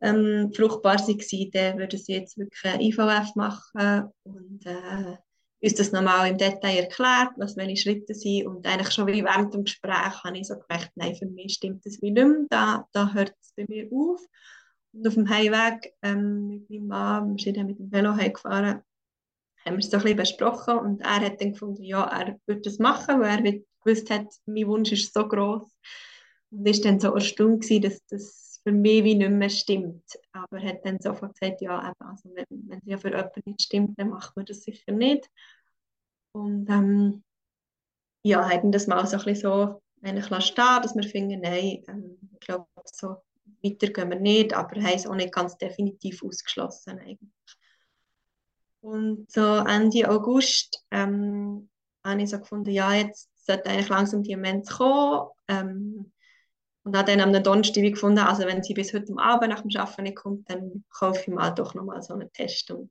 [0.00, 5.16] ähm, fruchtbar waren, dann würden sie jetzt wirklich ein IVF machen und äh,
[5.60, 8.46] uns das nochmal im Detail erklärt, was meine Schritte sind.
[8.46, 11.84] Und eigentlich schon wie während dem Gespräch habe ich so gemerkt, nein, für mich stimmt
[11.84, 14.20] das wie nicht mehr, da, da hört es bei mir auf.
[14.92, 18.82] Und auf dem Heimweg ähm, mit meinem Mann, wir sind dann mit dem Velo heimgefahren,
[19.64, 20.78] haben wir es so ein bisschen besprochen.
[20.78, 24.66] Und er hat dann gefunden, ja, er würde das machen, weil er gewusst hat, mein
[24.66, 25.70] Wunsch ist so groß
[26.50, 30.04] und ist dann so erstaunt dass das für mich wie nicht mehr stimmt.
[30.32, 33.42] Aber er hat dann sofort gesagt, ja, eben, also wenn, wenn es ja für jemanden
[33.46, 35.30] nicht stimmt, dann macht man das sicher nicht.
[36.32, 37.24] Und ähm,
[38.22, 42.18] ja, haben das mal so ein bisschen so eigentlich stehen, dass wir finden, nein, ähm,
[42.34, 43.16] ich glaube, so
[43.62, 47.56] weiter gehen wir nicht, aber haben es auch nicht ganz definitiv ausgeschlossen eigentlich.
[48.80, 51.70] Und so Ende August ähm,
[52.04, 55.30] habe ich so gefunden, ja, jetzt sollte eigentlich langsam die Moment kommen.
[55.48, 56.12] Ähm,
[56.88, 60.04] und habe dann am Donnerstag gefunden, also wenn sie bis heute Abend nach dem Arbeiten
[60.04, 62.70] nicht kommt, dann kaufe ich mal doch nochmal so einen Test.
[62.70, 62.90] Und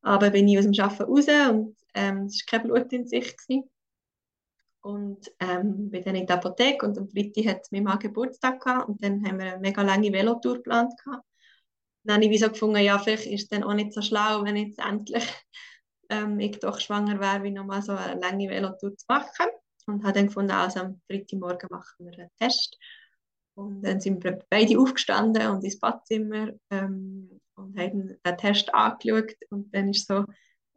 [0.00, 3.36] aber bin ich aus dem Arbeiten raus und ähm, es war kein Blut in sich.
[3.36, 3.70] Gewesen.
[4.80, 8.88] Und ähm, bin dann in der Apotheke und am Freitag hat mein Mann Geburtstag gehabt
[8.88, 10.94] und dann haben wir eine mega lange Velotour geplant.
[11.04, 11.26] Gehabt.
[12.04, 14.56] Dann habe ich so gefunden, ja, vielleicht ist es dann auch nicht so schlau, wenn
[14.56, 15.24] jetzt endlich
[16.08, 19.48] ähm, ich doch schwanger wäre, wie nochmal so eine lange Velotour zu machen.
[19.86, 22.78] Und habe dann gefunden, also am Freitagmorgen machen wir einen Test.
[23.54, 29.34] Und dann sind wir beide aufgestanden und ins Badzimmer ähm, und haben den Test angeschaut.
[29.50, 30.24] Und dann ist so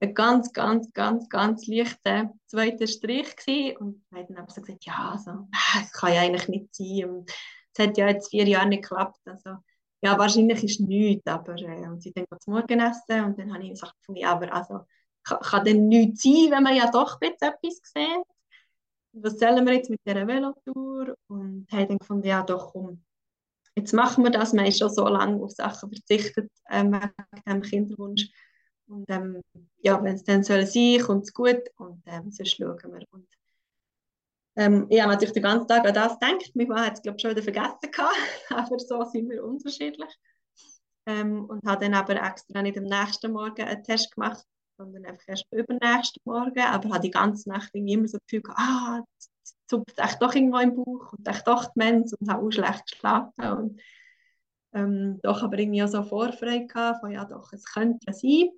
[0.01, 3.77] ein ganz, ganz, ganz, ganz leichter zweiter Strich gewesen.
[3.77, 7.09] Und wir haben dann so gesagt, ja, also, das kann ja eigentlich nicht sein.
[7.09, 7.31] Und
[7.73, 9.19] es hat ja jetzt vier Jahre nicht geklappt.
[9.25, 9.57] Also,
[10.01, 13.63] ja, wahrscheinlich ist nichts, aber äh, und sie dann zum Morgen essen und dann habe
[13.63, 14.81] ich gesagt, ja, aber also,
[15.23, 18.35] kann, kann denn nichts sein, wenn man ja doch etwas sieht.
[19.17, 21.15] Was sollen wir jetzt mit dieser Velotour?
[21.28, 23.04] Und haben dann gefunden, ja doch, komm,
[23.75, 24.54] jetzt machen wir das.
[24.54, 28.30] Man ist schon so lange auf Sachen verzichtet ähm, wegen dem Kinderwunsch.
[28.88, 29.41] Und ähm,
[29.78, 33.06] ja, wenn es dann soll sein, kommt es gut und ähm, sonst schauen wir.
[33.12, 33.28] Und,
[34.58, 36.51] ähm, ich habe natürlich den ganzen Tag an das gedacht.
[36.54, 38.15] Mein Mann hat es, glaube ich, schon wieder vergessen gehabt,
[38.49, 40.13] aber so sind wir unterschiedlich.
[41.08, 44.45] Ähm, und habe dann aber extra nicht am nächsten Morgen einen Test gemacht,
[44.77, 46.59] sondern einfach erst übernächsten Morgen.
[46.59, 49.31] Aber habe die ganze Nacht immer so das Gefühl ah, jetzt
[49.67, 53.43] zupft echt doch irgendwo im Bauch und echt doch Demenz und habe auch schlecht geschlafen.
[53.43, 53.81] Und,
[54.73, 58.49] ähm, doch aber irgendwie auch so Vorfreude gehabt, von ja doch, es könnte sein.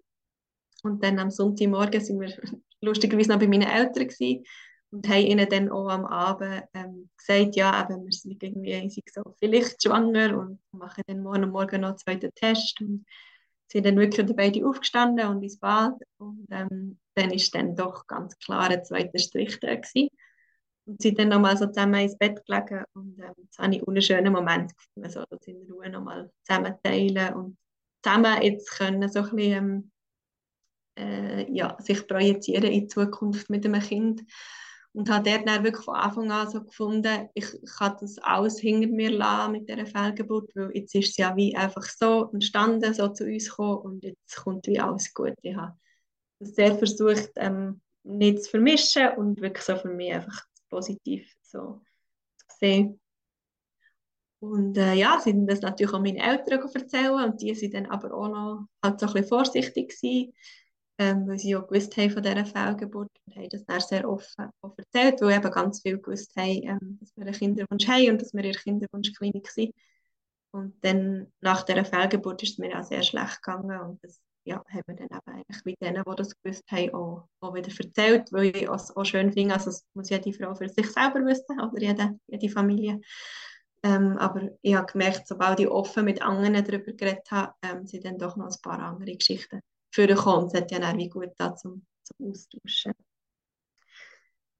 [0.84, 2.32] Und dann am Sonntagmorgen sind wir
[2.82, 4.44] lustigerweise noch bei meinen Eltern gewesen
[4.92, 9.10] und haben ihnen dann auch am Abend ähm, gesagt, ja, eben, wir sind irgendwie sind
[9.14, 13.06] so vielleicht schwanger und machen dann morgen morgen noch einen zweiten Test und
[13.68, 18.38] sind dann wirklich beide aufgestanden und ins Bad und ähm, dann ist dann doch ganz
[18.40, 20.10] klar ein zweiter Strich da gewesen.
[20.86, 24.02] Und sind dann nochmal so zusammen ins Bett gelegen und ähm, das habe ich einen
[24.02, 27.58] schönen Moment gefunden, so das in Ruhe nochmal zusammen teilen und
[28.02, 29.92] zusammen jetzt können so ein bisschen ähm,
[30.98, 34.24] äh, ja, sich projizieren in die Zukunft mit einem Kind.
[34.98, 37.46] Und habe dort dann wirklich von Anfang an so gefunden, ich
[37.78, 41.56] kann das alles hinter mir lassen mit dieser Fehlgeburt, weil jetzt ist es ja wie
[41.56, 45.36] einfach so entstanden, so zu uns gekommen und jetzt kommt wie alles gut.
[45.44, 45.78] Ich habe
[46.40, 51.84] das sehr versucht, ähm, nicht zu vermischen und wirklich so für mich einfach positiv so
[52.48, 53.00] zu sehen.
[54.40, 57.86] Und äh, ja, sie haben das natürlich auch meinen Eltern erzählen und die sind dann
[57.86, 60.34] aber auch noch halt so ein bisschen vorsichtig gewesen
[60.98, 64.50] ähm, weil sie auch gewusst haben von dieser Fehlgeburt und haben das dann sehr offen
[64.62, 68.22] auch erzählt, weil eben ganz viel gewusst haben, ähm, dass wir einen Kinderwunsch haben und
[68.22, 69.74] dass wir in der Kinderwunschklinik sind.
[70.52, 74.64] Und dann nach dieser Fehlgeburt ist es mir auch sehr schlecht gegangen und das ja,
[74.70, 78.32] haben wir dann eben eigentlich mit denen, die das gewusst haben, auch, auch wieder erzählt,
[78.32, 81.60] weil ich es auch schön finde, also das muss jede Frau für sich selber wissen
[81.60, 83.02] oder jede, jede Familie.
[83.84, 88.06] Ähm, aber ich habe gemerkt, sobald ich offen mit anderen darüber geredet habe, ähm, sind
[88.06, 89.62] dann doch noch ein paar andere Geschichten
[89.96, 90.50] Kunden.
[90.52, 92.94] Das hat ja auch wie gut da zum, zum Austauschen.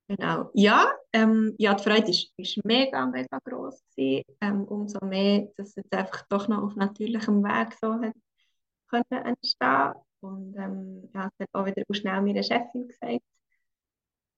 [0.10, 0.50] Genau.
[0.54, 4.24] Ja, ähm, ja, die Freude ist, ist mega, mega gross gewesen.
[4.40, 8.14] Ähm, umso mehr, dass es jetzt einfach doch noch auf natürlichem Weg so hat
[8.88, 9.94] können entstehen.
[10.22, 13.24] Und ähm, ja, das hat auch wieder schnell meiner Chefin gesagt.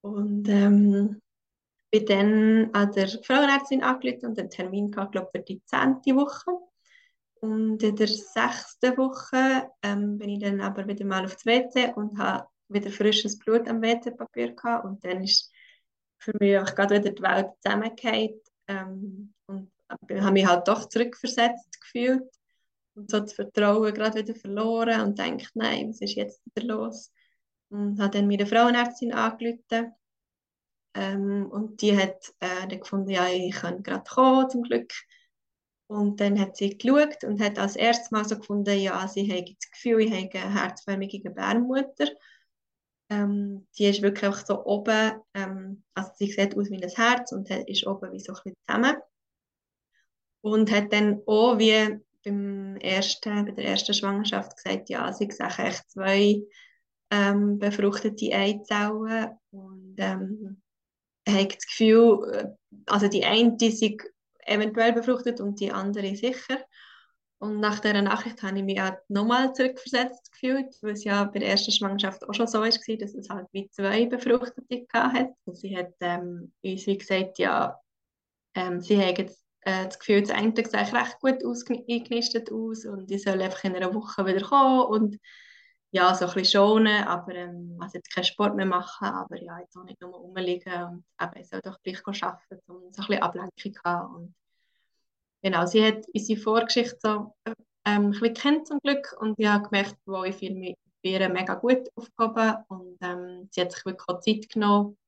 [0.02, 1.20] Und ähm,
[1.90, 6.50] bin dann an der Frauenärztin angerufen und einen Termin gehabt, glaube für die zehnte Woche.
[7.40, 12.18] Und in der sechsten Woche ähm, bin ich dann aber wieder mal aufs WC und
[12.18, 14.84] habe wieder frisches Blut am WC-Papier gehabt.
[14.84, 15.50] Und dann ist
[16.18, 18.40] für mich auch gerade wieder die Welt zusammengefallen.
[18.68, 22.28] Ähm, und habe mich halt doch zurückversetzt gefühlt.
[22.94, 27.10] Und so das Vertrauen gerade wieder verloren und denkt, nein, was ist jetzt wieder los?
[27.70, 29.94] Und habe dann meine Frauenärztin angerufen.
[30.94, 34.92] Ähm, und die hat äh, dann gefunden, ja, ich kann gerade kommen, zum Glück.
[35.90, 39.48] Und dann hat sie geschaut und hat als erstes Mal so gefunden, ja, sie hat
[39.48, 42.06] das Gefühl, ich habe eine herzförmige Gebärmutter.
[43.08, 47.50] Ähm, die ist wirklich so oben, ähm, also sie sieht aus wie ein Herz und
[47.50, 48.96] ist oben wie so ein bisschen zusammen.
[50.42, 55.50] Und hat dann auch wie beim ersten, bei der ersten Schwangerschaft gesagt, ja, sie sehen
[55.58, 56.40] echt zwei
[57.10, 60.62] ähm, befruchtete Eizellen und ähm,
[61.28, 62.46] hat das Gefühl, äh,
[62.86, 63.72] also die eine, die
[64.50, 66.58] eventuell befruchtet und die andere sicher.
[67.38, 71.38] Und nach dieser Nachricht habe ich mich auch nochmal zurückversetzt gefühlt, weil es ja bei
[71.38, 75.34] der ersten Schwangerschaft auch schon so war, dass es halt wie zwei Befruchtete hatte.
[75.46, 77.80] Und sie hat ähm, uns wie gesagt, ja,
[78.54, 81.42] ähm, sie haben jetzt, äh, das Gefühl, das eine sieht recht gut
[81.88, 85.18] eingenistet aus und ich soll einfach in einer Woche wieder kommen und
[85.92, 89.58] ja, so ein bisschen schonen, aber ähm, also jetzt keinen Sport mehr machen, aber ja,
[89.60, 93.08] jetzt auch nicht nur rumliegen und eben, ich soll doch gleich arbeiten, um so ein
[93.08, 94.14] bisschen Ablenkung zu haben.
[94.14, 94.34] Und
[95.42, 99.68] genau, sie hat unsere Vorgeschichte so ähm, ein bisschen kennt zum Glück und ich habe
[99.68, 104.08] gemerkt, wo ich viel mit ihr mega gut aufgehoben und ähm, sie hat sich wirklich
[104.08, 104.98] auch Zeit genommen,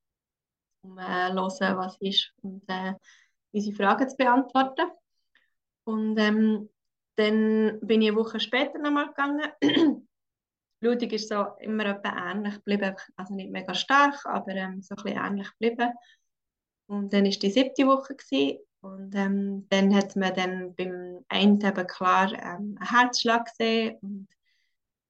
[0.82, 2.94] um äh, zu hören, was ist und äh,
[3.52, 4.90] unsere Fragen zu beantworten.
[5.84, 6.70] Und ähm,
[7.16, 9.52] dann bin ich eine Woche später nochmal gegangen
[10.82, 15.02] Blutung ist so immer etwa ähnlich geblieben, also nicht mega stark, aber ähm, so ein
[15.02, 15.92] bisschen ähnlich geblieben.
[16.88, 21.60] Und dann war die siebte Woche gewesen, und ähm, dann hat man dann beim einen
[21.60, 24.28] eben klar ähm, einen Herzschlag gesehen und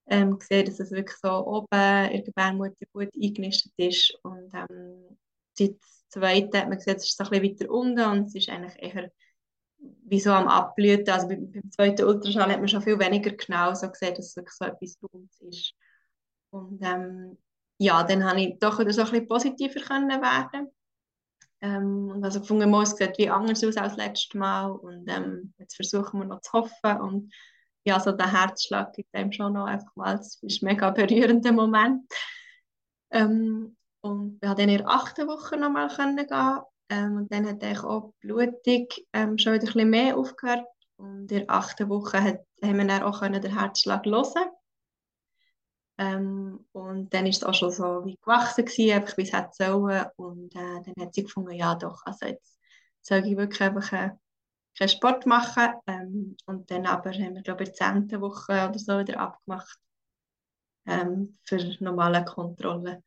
[0.07, 4.15] ähm, gesehen, dass es wirklich so oben in der Gebärmutter gut eingenistet ist.
[4.23, 5.17] Und ähm,
[5.55, 5.77] seit
[6.09, 9.11] zweite hat man gesehen, es ist so ein weiter unten und es ist eigentlich eher
[9.79, 11.09] wie so am Abblüten.
[11.09, 14.37] Also beim, beim, zweiten Ultraschall hat man schon viel weniger genau so gesehen, dass es
[14.37, 15.75] wirklich so etwas Rundes ist.
[16.51, 17.39] Und ähm,
[17.79, 20.69] ja, dann habe ich doch wieder so ein bisschen positiver können werden.
[21.63, 25.77] Ähm, also gefunden, mal, es sieht wie anders aus als letztes Mal und ähm, jetzt
[25.77, 27.33] versuchen wir noch zu hoffen und
[27.85, 31.53] ja, so der Herzschlag gibt einem schon noch einfach mal, es ist ein mega berührender
[31.53, 32.05] Moment.
[33.11, 38.13] Ähm, und wir konnten in der achten Woche nochmal gehen ähm, und dann hat auch
[38.23, 42.41] die Blutung ähm, schon wieder ein bisschen mehr aufgehört und in der achten Woche hat,
[42.63, 44.51] haben wir dann auch den Herzschlag hören
[45.99, 49.51] ähm, und dann ist es auch schon so wie gewachsen gewesen, einfach wie es hätte
[49.53, 50.07] sollen.
[50.17, 52.59] Und äh, dann hat sie gefunden, ja doch, also jetzt
[53.03, 54.11] soll ich wirklich einfach äh,
[54.79, 55.69] keinen Sport machen.
[55.87, 58.21] Ähm, und dann aber haben wir, glaube ich, in der 10.
[58.21, 59.79] Woche oder so wieder abgemacht
[60.87, 63.03] ähm, für normale Kontrolle.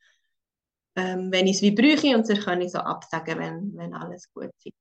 [0.96, 4.52] Ähm, wenn ich es wie bräuchte und kann ich so absagen, wenn, wenn alles gut
[4.64, 4.74] ist.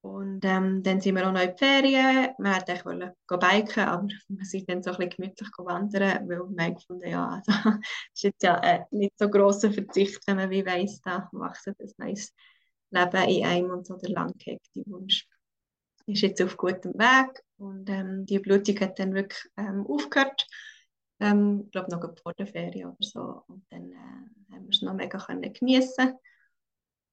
[0.00, 2.34] Und ähm, dann sind wir auch noch in die Ferien.
[2.38, 6.70] Wir wollten eigentlich biken, aber wir sind dann so ein bisschen gemütlich wandern, weil wir
[6.72, 7.80] gefunden ja, also, das
[8.14, 11.74] ist jetzt ja äh, nicht so grosser Verzicht, wenn man wie weiss, da wächst ein
[11.98, 12.32] neues
[12.90, 15.26] Leben in einem und so der langhegte Wunsch
[16.06, 20.46] ist jetzt auf gutem Weg und ähm, die Blutung hat dann wirklich ähm, aufgehört.
[21.20, 24.80] Ähm, ich glaube noch vor der Ferien oder so und dann äh, haben wir es
[24.80, 26.14] noch mega geniessen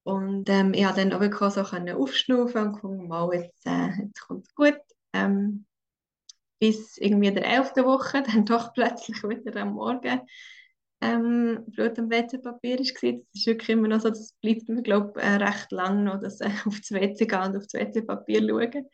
[0.05, 4.45] und ähm, ich konnte dann wirklich so aufschnaufen und gefunden, wow, jetzt, äh, jetzt kommt
[4.45, 4.77] es gut.
[5.13, 5.65] Ähm,
[6.59, 7.71] bis irgendwie der 11.
[7.77, 10.21] Woche, dann doch plötzlich wieder am Morgen
[11.01, 13.13] ähm, Blut am WC-Papier war.
[13.13, 16.39] Das ist wirklich immer noch so, das bleibt mir, glaube äh, recht lang noch, dass
[16.39, 18.85] äh, auf das WC gehen und auf das WC-Papier.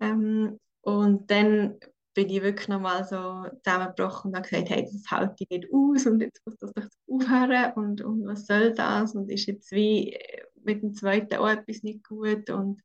[0.00, 1.78] Ähm, und dann
[2.14, 6.06] bin ich wirklich nochmal so zusammengebrochen und habe gesagt, hey, das halte ich nicht aus
[6.06, 9.14] und jetzt muss das doch aufhören und, und was soll das?
[9.14, 12.82] Und ist jetzt wie äh, mit dem zweiten auch etwas nicht gut und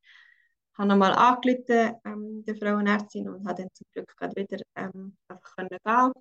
[0.77, 5.55] habe nochmal angerufen, ähm, der Frauenärztin und habe dann zum Glück gerade wieder ähm, einfach
[5.55, 6.11] können gehen.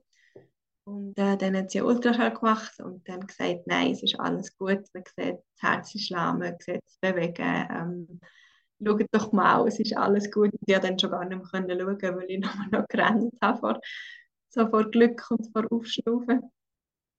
[0.84, 4.84] Und äh, dann hat sie Ultraschall gemacht und dann gesagt, nein, es ist alles gut,
[4.94, 8.20] man sieht das Herz ist lahm, man sieht es bewegen, ähm,
[8.84, 10.52] schaut doch mal, es ist alles gut.
[10.52, 13.58] Und ich konnte dann schon gar nicht mehr schauen, weil ich noch, noch gerannt habe
[13.58, 13.80] vor,
[14.50, 16.50] so vor Glück und vor Aufschnaufen.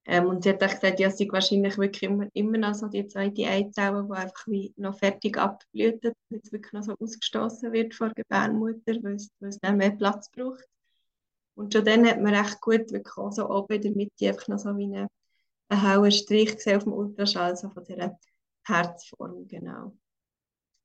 [0.10, 3.08] Ähm, und sie hat gesagt, ja, es sind wahrscheinlich wirklich immer, immer noch so die
[3.08, 8.12] zweite Eizelle, die einfach wie noch fertig abblüht, jetzt wirklich noch so ausgestoßen wird vor
[8.16, 9.30] Gebärmutter, weil es,
[9.62, 10.64] dann mehr Platz braucht.
[11.56, 14.48] Und schon dann hat man recht gut wirklich auch so oben in der Mitte einfach
[14.48, 15.08] noch so wie einen,
[15.68, 18.18] einen Strich gesehen auf dem Ultraschall, so von dieser
[18.66, 19.94] Herzform, genau.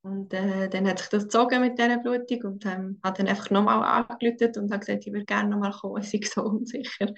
[0.03, 3.51] Und äh, dann hat sich das gezogen mit dieser Blutung und ähm, hat dann einfach
[3.51, 7.15] nochmal angelötet und hat gesagt, ich würde gerne nochmal kommen, ich bin so unsicher.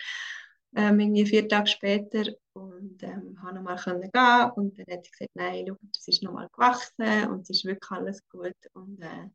[0.76, 5.30] Ähm, irgendwie vier Tage später und ähm, habe nochmal gehen und dann hat sie gesagt,
[5.34, 9.30] nein, schau, es ist nochmal gewachsen und es ist wirklich alles gut und äh,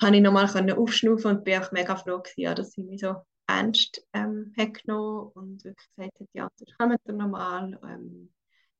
[0.00, 3.16] habe ich nochmal aufschnaufen und bin auch mega froh gewesen, dass sie mich so
[3.46, 7.78] ernst ähm, hat genommen und wirklich gesagt hat, ja, das kommt nochmal.
[7.84, 8.32] Ähm,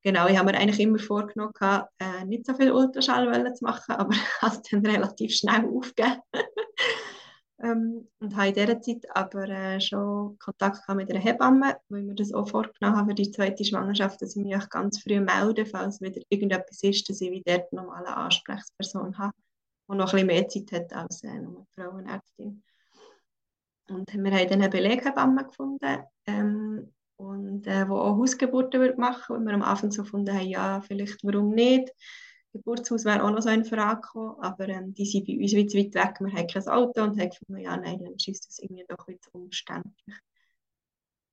[0.02, 1.52] genau, ich habe mir eigentlich immer vorgenommen,
[1.98, 6.20] äh, nicht so viel Ultraschall zu machen, aber habe es dann relativ schnell aufgegeben.
[7.62, 12.14] ähm, und habe in dieser Zeit aber äh, schon Kontakt mit einer Hebamme, weil mir
[12.14, 15.66] das auch vorgenommen habe für die zweite Schwangerschaft, dass ich mich auch ganz früh melde,
[15.66, 19.34] falls wieder irgendetwas ist, dass ich wieder dort nochmal eine Ansprechperson habe,
[19.88, 22.62] die noch ein bisschen mehr Zeit hat als äh, nur die Frauenärztin.
[23.88, 29.36] Und wir haben dann eine Beleghebamme gefunden, ähm, und äh, wo auch Hausgeburten wird machen,
[29.36, 31.92] weil wir am Anfang so gefunden haben, ja, vielleicht warum nicht.
[32.52, 35.74] Geburtshaus wäre auch noch so eine Frage gekommen, aber ähm, die sind bei uns weit,
[35.74, 38.84] weit weg, wir haben kein Auto und haben gefunden, ja, nein, dann ist das irgendwie
[38.88, 40.16] doch wieder umständlich.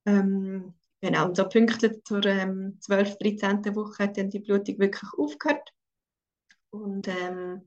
[0.06, 3.74] Ähm, genau, und so pünktlich zur ähm, 12., 13.
[3.74, 5.70] Woche hat dann die Blutung wirklich aufgehört.
[6.70, 7.66] Und ähm,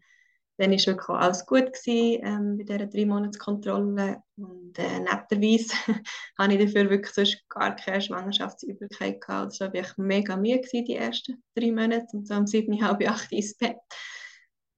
[0.58, 5.74] dann war wirklich alles gut gewesen, ähm, bei dieser drei Monatskontrolle und äh, netterweise
[6.38, 9.52] hatte ich dafür wirklich sonst gar keine Schwangerschaftsübelkeit gehabt.
[9.52, 13.08] Das war wirklich mega müde gewesen, die ersten drei Monate und so um sieben, halb
[13.08, 13.78] acht ins Bett.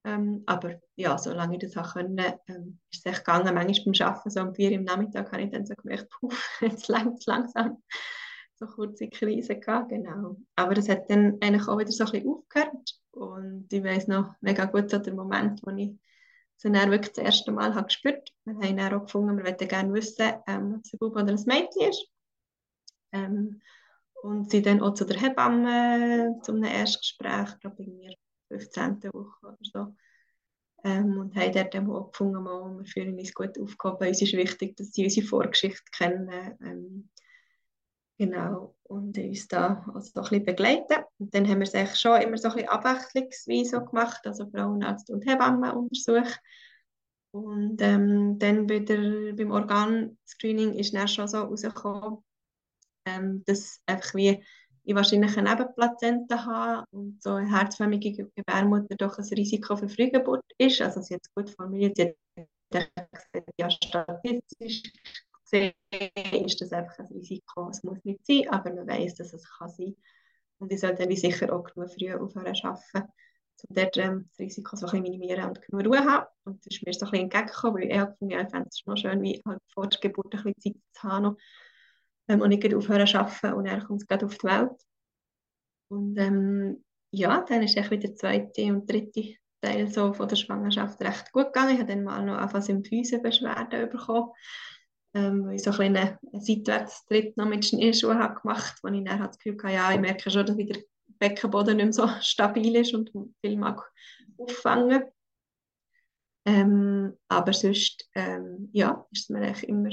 [0.05, 3.53] Ähm, aber ja, solange ich das auch konnte, ähm, ist es echt gegangen.
[3.53, 6.29] Manchmal beim Arbeiten, so um vier im Nachmittag, habe ich dann so gemerkt, puh,
[6.61, 7.83] jetzt langsam, langsam
[8.57, 10.37] so kurze Krise gehabt, genau.
[10.55, 14.33] Aber das hat dann eigentlich auch wieder so ein bisschen aufgehört und ich weiß noch
[14.41, 15.91] mega gut so der Moment, wo ich
[16.57, 18.33] sie dann wirklich das erste Mal habe gespürt.
[18.45, 21.27] Wir haben dann auch gefunden, wir möchten gerne wissen, ähm, ob es ein Bub oder
[21.27, 22.07] ein Mädchen ist.
[23.11, 23.61] Ähm,
[24.23, 28.15] und sie dann auch zu der Hebamme, zu einem Erstgespräch, ich glaube in der
[28.47, 29.03] 15.
[29.13, 29.95] Woche oder so,
[30.83, 34.07] ähm, und haben dort auch gefunden, mal, wir fühlen uns gut aufgehoben.
[34.07, 36.57] Uns ist wichtig, dass sie unsere Vorgeschichte kennen.
[36.61, 37.09] Ähm,
[38.17, 41.03] genau, und uns da also ein bisschen begleiten.
[41.17, 45.09] Und dann haben wir es eigentlich schon immer so ein bisschen abwechslungsweise gemacht, also Frauenarzt
[45.09, 46.37] und Hebammenuntersuch.
[47.31, 52.23] Und ähm, dann wieder beim Organscreening ist dann schon so rausgekommen,
[53.05, 54.41] ähm, dass einfach wie
[54.85, 60.45] ich wahrscheinlich eine Nebenplazenta habe und so eine herzförmige Gebärmutter doch ein Risiko für Frühgeburt
[60.59, 60.79] ist.
[60.81, 62.15] Also sie hat es gut formuliert, sie
[62.73, 64.83] hat gesagt, ja, statistisch
[65.49, 67.69] gesehen ist das einfach ein Risiko.
[67.69, 69.95] Es muss nicht sein, aber man weiß, dass es kann sein.
[70.59, 73.11] Und ich sollte dann sicher auch genug früh aufhören zu arbeiten,
[73.67, 76.25] um dort ähm, das Risiko so ein bisschen minimieren und genug Ruhe haben.
[76.45, 79.21] Und das ist mir so ein bisschen entgegengekommen, weil ich ich fände es noch schön,
[79.21, 81.37] wie halt vor der Geburt ein bisschen Zeit zu haben
[82.27, 84.81] ähm, und nicht aufhören zu arbeiten und dann kommt gerade auf die Welt.
[85.89, 91.01] Und ähm, ja, dann ist wieder der zweite und dritte Teil so von der Schwangerschaft
[91.01, 91.75] recht gut gegangen.
[91.75, 94.31] Ich habe dann mal noch anfangs Symphysenbeschwerden bekommen,
[95.15, 99.19] ähm, weil ich so ein einen Seitwärtstritt noch mit Schneeschuhen habe gemacht wo ich dann
[99.19, 100.83] das Gefühl hatte, ja, ich merke schon, dass wieder der
[101.19, 103.11] Beckenboden nicht mehr so stabil ist und
[103.41, 103.81] viel mag
[104.37, 105.03] auffangen.
[106.45, 109.89] Ähm, aber sonst ähm, ja, ist es mir eigentlich immer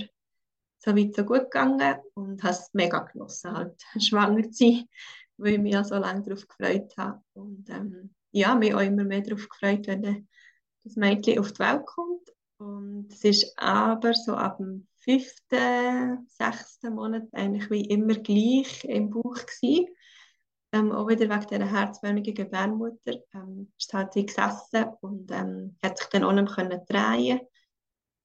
[0.79, 4.89] so weit so gut gegangen und habe es mega genossen, halt schwanger zu sein,
[5.37, 7.23] weil ich mich ja so lange darauf gefreut habe.
[7.35, 10.29] Und ähm, ja, mich auch immer mehr darauf gefreut, wenn
[10.83, 12.29] das Mädchen auf die Welt kommt.
[12.59, 19.11] Und es ist aber so ab dem fünften, sechsten Monat eigentlich wie immer gleich im
[19.11, 19.89] Bauch gewesen.
[20.73, 25.99] Ähm, auch wieder wegen dieser herzförmigen Gebärmutter ähm, ist halt wie gesessen und ähm, hat
[25.99, 27.41] sich dann auch nicht mehr drehen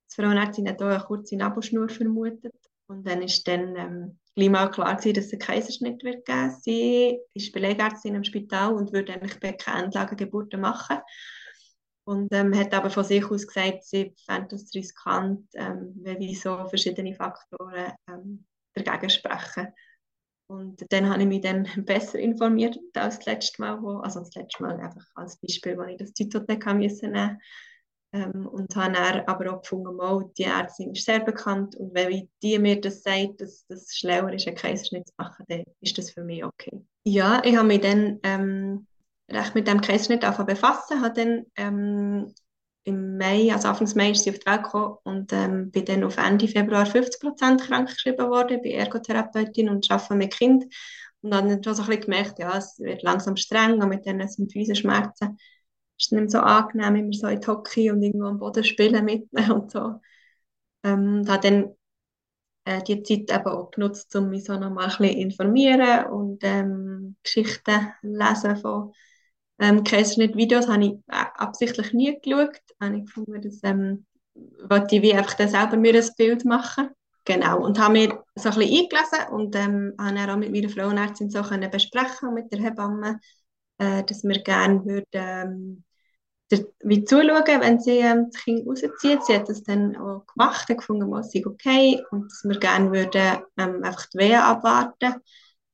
[0.10, 2.56] die Frauenärztin hat auch eine kurze Nabelschnur vermutet.
[2.88, 6.56] Und dann ist dann ähm, gleich mal klar gewesen, dass es einen Kaiserschnitt wird geben.
[6.62, 11.00] Sie ist Belegärztin im Spital und würde eigentlich Beckenendlagengeburten machen.
[12.08, 16.36] Und ähm, hat aber von sich aus gesagt, sie fände das riskant, ähm, weil wie
[16.36, 19.68] so verschiedene Faktoren ähm, dagegen sprechen.
[20.50, 24.34] Und dann habe ich mich dann besser informiert als das letzte Mal, wo, also das
[24.36, 27.38] letzte Mal einfach als Beispiel, wo ich das Zytothek nehmen musste.
[28.14, 32.30] Ähm, und habe dann aber auch gefunden, mal, die Ärztin ist sehr bekannt und wenn
[32.42, 36.12] die mir das sagt, dass das schlauer ist, einen Kaiserschnitt zu machen, dann ist das
[36.12, 36.86] für mich okay.
[37.04, 38.87] Ja, ich habe mich dann ähm,
[39.30, 42.34] recht mit dem Kaiserschnitt befassen, habe dann ähm,
[42.84, 46.04] im Mai, also Anfang Mai ist sie auf die Welt gekommen und ähm, bin dann
[46.06, 50.66] auf Ende Februar 50% krank geschrieben worden, bin Ergotherapeutin und arbeite mit Kind
[51.22, 54.28] und dann schon so ein bisschen gemerkt, ja, es wird langsam streng und mit diesen
[54.28, 55.38] Symphysenschmerzen
[56.00, 59.28] ist nicht mehr so angenehm, immer so in Hockey und irgendwo am Boden spielen mit
[59.50, 60.00] und so.
[60.84, 61.76] Ähm, da dann
[62.66, 67.16] äh, die Zeit eben auch genutzt, um mich so nochmal ein bisschen informieren und ähm,
[67.24, 68.94] Geschichten lesen von
[69.60, 72.60] ähm, Kaiserschnitt-Videos habe ich äh, absichtlich nie geschaut.
[72.82, 74.06] Habe ich gefunden, dass ähm,
[74.70, 76.90] wollte ich wie einfach dann selber mir ein Bild machen.
[77.26, 80.70] Genau, und habe mir so ein bisschen eingelesen und ähm, habe dann auch mit meiner
[80.70, 83.20] Frauenärztin so können besprechen mit der Hebamme,
[83.80, 85.84] äh, dass wir gerne würden, ähm,
[86.84, 89.26] wie zuschauen, wenn sie ähm, das Kind rauszieht.
[89.26, 92.94] Sie hat das dann auch gemacht, hat gefunden, es sei okay und dass wir gerne
[92.94, 95.16] würden ähm, einfach die Wehen abwarten,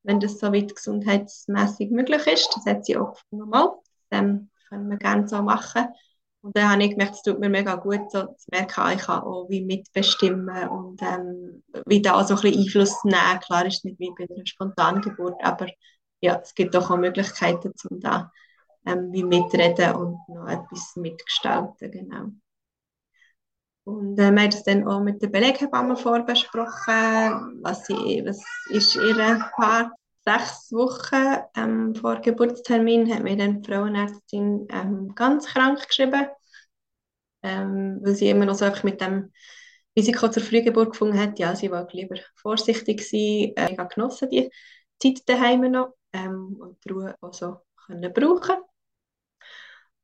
[0.04, 2.54] wenn das so weit gesundheitsmäßig möglich ist.
[2.54, 3.74] Das hat sie auch gefunden, mal.
[4.10, 5.86] Das ähm, können wir gerne so machen.
[6.42, 9.00] Und dann habe ich gemerkt, es tut mir mega gut, so zu merken, ah, ich
[9.00, 13.40] kann auch wie mitbestimmen und ähm, wie da so ein bisschen Einfluss nehmen.
[13.40, 15.68] Klar ist es nicht wie bei einer Spontangeburt, aber
[16.20, 18.30] ja, es gibt auch, auch Möglichkeiten, um da
[18.86, 22.26] ähm, wie mitreden und noch etwas mitgestalten, genau.
[23.84, 28.96] Und äh, wir haben das dann auch mit der Beleghebamme vorbesprochen, was, sie, was ist
[28.96, 29.92] ihre Part.
[30.26, 36.28] Sechs Wochen ähm, vor Geburtstermin hat mir dann die Frauenärztin ähm, ganz krank geschrieben,
[37.42, 39.32] ähm, weil sie immer noch so mit dem
[39.96, 41.38] Risiko zur Frühgeburt gefunden hat.
[41.38, 43.54] Ja, sie war lieber vorsichtig gewesen.
[43.56, 44.50] Äh, ich habe genossen die
[44.98, 48.56] Zeit daheim noch ähm, und die Ruhe auch so können brauchen.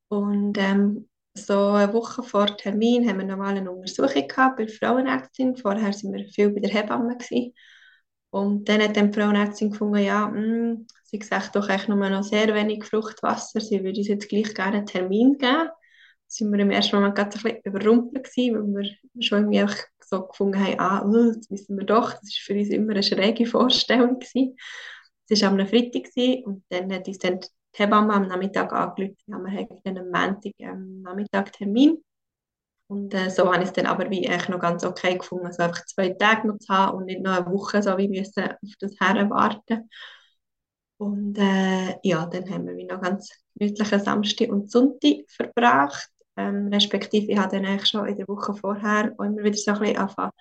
[0.09, 4.75] Und ähm, so eine Woche vor Termin haben wir nochmal eine Untersuchung gehabt bei der
[4.75, 5.57] Frauenärztin.
[5.57, 7.17] Vorher waren wir viel bei der Hebamme.
[7.17, 7.55] Gewesen.
[8.31, 12.23] Und dann hat die Frauenärztin gefunden, ja, mh, hm, sie sagt doch echt nur noch
[12.23, 15.69] sehr wenig Fruchtwasser, sie würde uns jetzt gleich gerne einen Termin geben.
[15.69, 15.73] Da
[16.29, 19.75] sind wir im ersten Moment ganz ein bisschen überrumpelt weil wir schon irgendwie
[20.07, 23.03] so gefunden haben, ah, uh, das wissen wir doch, das ist für uns immer eine
[23.03, 24.57] schräge Vorstellung gewesen.
[25.29, 26.09] Es war am Freitag
[26.45, 27.41] und dann hat uns dann
[27.75, 32.03] die Hebamme am Nachmittag angerufen, ja, wir dann am Montag am Nachmittag Termin.
[32.89, 35.63] Und äh, so habe ich es dann aber wie eigentlich noch ganz okay gefunden, also
[35.63, 38.73] einfach zwei Tage noch zu haben und nicht noch eine Woche so wie müssen auf
[38.81, 39.89] das Herren warten.
[40.99, 46.11] Und äh, ja, dann haben wir wie noch ganz gemütlichen Samstag und Sonntag verbracht.
[46.37, 49.79] ähm, respektive ich habe dann eigentlich schon in der Woche vorher immer wieder so ein
[49.81, 50.33] bisschen angefangen,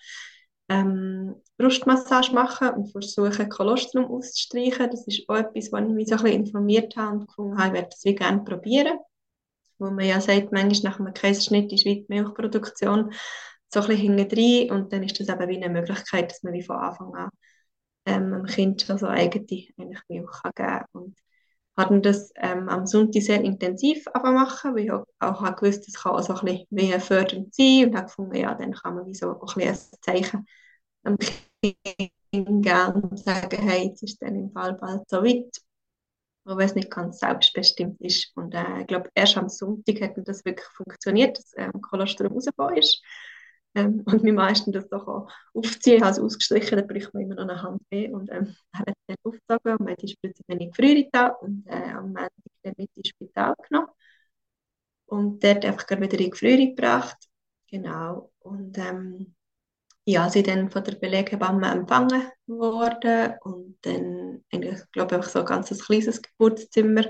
[0.70, 4.90] ähm, Brustmassage machen und versuchen, Kolostrum auszustreichen.
[4.90, 7.68] Das ist auch etwas, wo ich mich so ein bisschen informiert habe und gefunden habe,
[7.68, 9.00] ich werde das wie gerne probieren.
[9.80, 13.14] Wo man ja sagt, manchmal nach einem Kaiserschnitt ist die Milchproduktion
[13.72, 16.64] so ein bisschen hinten und dann ist das eben wie eine Möglichkeit, dass man wie
[16.64, 17.30] von Anfang an
[18.06, 19.46] ähm, einem Kind schon so eigene
[19.78, 20.86] Milch geben kann.
[20.92, 21.18] Und
[21.80, 26.14] hatten das ähm, am Sonntag sehr intensiv machen, weil ich auch, auch gewusst, das kann
[26.14, 29.16] auch so ein bisschen wie fördernd sein und habe gefunden, ja, dann kann man wie
[29.16, 30.48] so ein bisschen ein Zeichen
[31.04, 31.78] am Kind
[32.32, 35.52] geben und sagen, hey, jetzt ist dann im Fall bald so weit,
[36.46, 38.32] auch es nicht ganz selbstbestimmt ist.
[38.36, 42.78] Und äh, ich glaube, erst am Sonntag hat das wirklich funktioniert, dass ähm, Kolostrum rausgekommen
[42.78, 43.02] ist.
[43.76, 47.62] Ähm, und wir meisten das doch aufziehen, also ausgestrichen, dann bricht man immer noch eine
[47.62, 50.76] Hand weh und ähm, er hat dann aufgezogen und man hat Spritze dann in die
[50.76, 51.10] Frühling
[51.42, 52.32] und äh, am Montag
[52.64, 53.90] dann mit ins Spital genommen.
[55.06, 57.18] Und dort einfach wieder in die Frühling gebracht,
[57.68, 59.36] genau, und ähm,
[60.06, 65.46] ja, sie dann von der Beleghebamme empfangen worden und dann, ich glaube ich, so ein
[65.46, 67.06] ganz kleines Geburtszimmer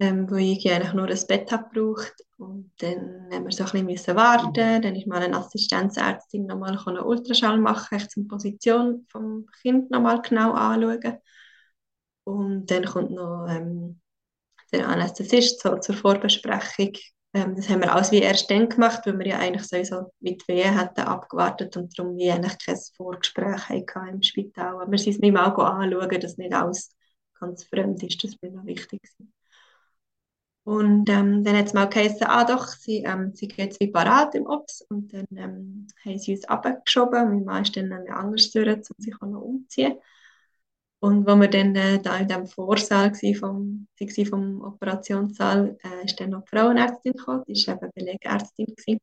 [0.00, 2.14] ähm, wo ich eigentlich nur ein Bett habe gebraucht.
[2.36, 4.82] Und dann haben wir so ein bisschen warten.
[4.82, 10.22] Dann ist mal eine Assistenzärztin nochmal einen Ultraschall machen, echt die Position vom Kind nochmal
[10.22, 11.18] genau anschauen.
[12.24, 14.00] Und dann kommt noch ähm,
[14.72, 16.92] der Anästhesist so zur Vorbesprechung.
[17.34, 20.46] Ähm, das haben wir alles wie erst dann gemacht, weil wir ja eigentlich sowieso mit
[20.48, 24.74] Wehen hatten abgewartet und darum wie eigentlich kein Vorgespräch hatten im Spital.
[24.74, 26.94] Aber wir sind es mal anschauen, dass nicht alles
[27.38, 29.37] ganz fremd ist, das mir noch wichtig ist.
[30.68, 33.90] Und ähm, dann hat es mal geheißen, ah doch, sie, ähm, sie geht jetzt wie
[33.90, 34.82] parat im Ops.
[34.90, 37.26] Und dann ähm, haben sie uns abgeschoben.
[37.30, 39.96] Mein Mann ist dann eine andere Tür, um sich auch noch umzuziehen.
[41.00, 43.88] Und als wir dann äh, da in dem Vorsaal vom,
[44.28, 48.66] vom Operationssaal, äh, ist dann noch die Frauenärztin gekommen, die war eben Belegärztin.
[48.66, 49.00] Gewesen.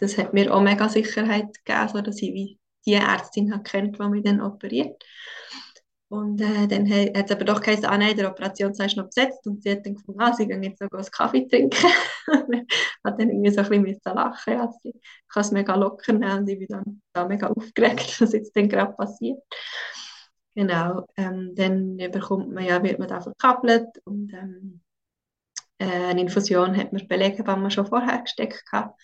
[0.00, 4.24] Das hat mir auch mega Sicherheit gegeben, sodass ich wie die Ärztin kennt, die mich
[4.24, 5.04] dann operiert.
[6.10, 9.46] Und äh, dann hat es aber doch geheißen, ah nein, der Operationssaal ist noch besetzt.
[9.46, 11.88] Und sie hat dann gefunden, ah, sie gehen jetzt noch einen Kaffee trinken.
[13.04, 14.94] hat dann irgendwie so ein bisschen lachen ja, sie
[15.28, 18.68] kann es mega locker nehmen und ich bin dann da mega aufgeregt, was jetzt denn
[18.68, 19.38] gerade passiert.
[20.54, 24.80] Genau, ähm, dann bekommt man ja, wird man da verkabelt und ähm,
[25.78, 29.00] äh, eine Infusion hat man Beleghebamme schon vorher gesteckt gehabt.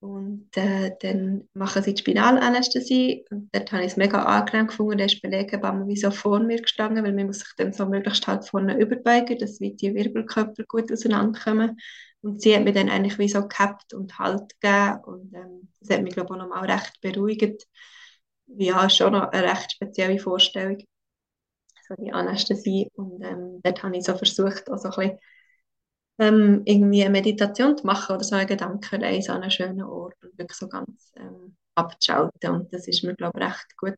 [0.00, 3.24] Und äh, dann machen sie die Spinalanästhesie.
[3.30, 4.98] Und dort habe ich es mega angenehm gefunden.
[4.98, 7.86] Da ist die Beleghebamme wie so vor mir gestanden, weil man muss sich dann so
[7.86, 11.78] möglichst halt vorne überbeugen, dass wie die Wirbelkörper gut auseinanderkommen.
[12.20, 15.00] Und sie hat mir dann eigentlich wie so gehabt und Halt gegeben.
[15.04, 17.66] Und ähm, das hat mich, glaube ich, auch nochmal recht beruhigt.
[18.46, 20.78] Ja, schon noch eine recht spezielle Vorstellung.
[21.88, 22.88] So die Anästhesie.
[22.94, 25.18] Und ähm, dort habe ich so versucht, auch so ein bisschen
[26.18, 30.36] ähm, irgendwie eine Meditation zu machen oder so eine Gedankenreise an einen schönen Ort und
[30.38, 32.50] wirklich so ganz ähm, abzuschalten.
[32.50, 33.96] Und das ist mir, glaube ich, recht gut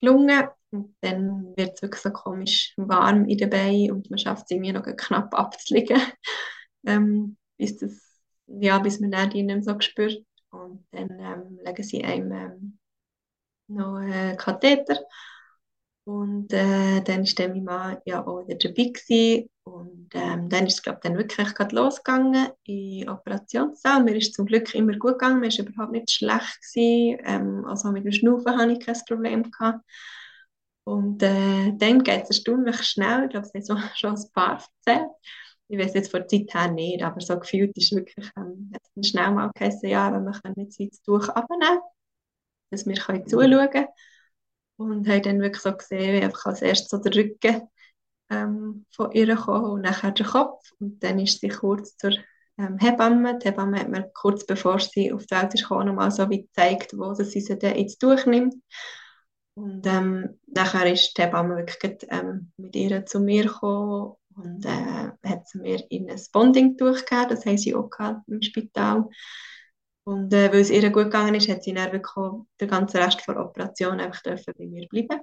[0.00, 0.48] gelungen.
[0.70, 4.50] Und dann wird es wirklich so komisch warm in den Beinen und man schafft es
[4.52, 6.00] irgendwie noch knapp abzulegen,
[6.86, 7.92] ähm, bis, das,
[8.46, 10.24] ja, bis man dann die so spürt.
[10.50, 12.78] Und dann ähm, legen sie einem ähm,
[13.68, 14.98] noch einen Katheter
[16.04, 19.48] und äh, dann war mein Mann ja auch wieder dabei gewesen.
[19.64, 24.02] Und ähm, dann ist es, glaube dann wirklich gerade losgegangen in Operationssaal.
[24.02, 26.58] Mir ist zum Glück immer gut gegangen, mir war überhaupt nicht schlecht.
[26.74, 29.50] Ähm, also mit dem Schnaufen hatte ich kein Problem.
[29.50, 29.84] Gehabt.
[30.84, 33.24] Und äh, dann geht es erstaunlich schnell.
[33.24, 35.08] Ich glaube, es so, schon ein paar erzählt.
[35.68, 38.72] Ich weiß jetzt vor der Zeit her nicht, aber so gefühlt ist wirklich ähm,
[39.02, 41.80] schnell mal geheißen, ja, wenn wir können jetzt das Tuch abnehmen
[42.70, 43.88] dass wir können zuschauen können
[44.90, 47.62] und haben dann wirklich so gesehen, wie einfach als erstes so der Rücken
[48.30, 52.12] ähm, von ihr kam und nachher der Kopf und dann ist sie kurz zur
[52.58, 53.38] ähm, Hebamme.
[53.38, 56.96] Die Hebamme hat mir kurz bevor sie auf die Welt gekommen, nochmal so wie gezeigt,
[56.96, 58.54] wo sie sie dann jetzt durchnimmt.
[59.54, 65.28] Und ähm, nachher ist die Hebamme wirklich ähm, mit ihr zu mir gekommen und äh,
[65.28, 69.08] hat sie mir in ein Bonding durchgegeben, das haben sie auch gehabt im Spital.
[70.04, 73.22] Und äh, weil es ihr gut gegangen ist, hat sie dann wirklich den ganzen Rest
[73.26, 75.20] der Operation einfach dürfen bei mir bleiben.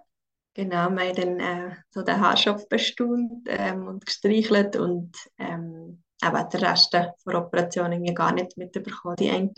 [0.53, 6.49] Genau, wir haben dann äh, so den Haarschopf bestaunt ähm, und gestreichelt und ähm, eben
[6.49, 9.15] den Rest der Operation gar nicht mitbekommen.
[9.17, 9.53] Die einen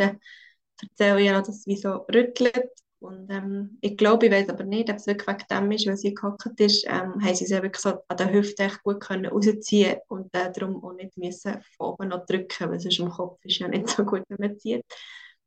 [0.82, 2.69] erzählen ja noch, dass es wie so rüttelt
[3.02, 5.97] und ähm, ich glaube, ich weiß aber nicht, ob es wirklich wegen dem ist, weil
[5.97, 9.26] sie gehockt ist, ähm, haben sie sie wirklich so an der Hüfte echt gut können
[9.26, 13.43] rausziehen und äh, darum auch nicht müssen von oben noch drücken, weil sonst im Kopf
[13.43, 14.86] ist ja nicht so gut, wenn man zieht.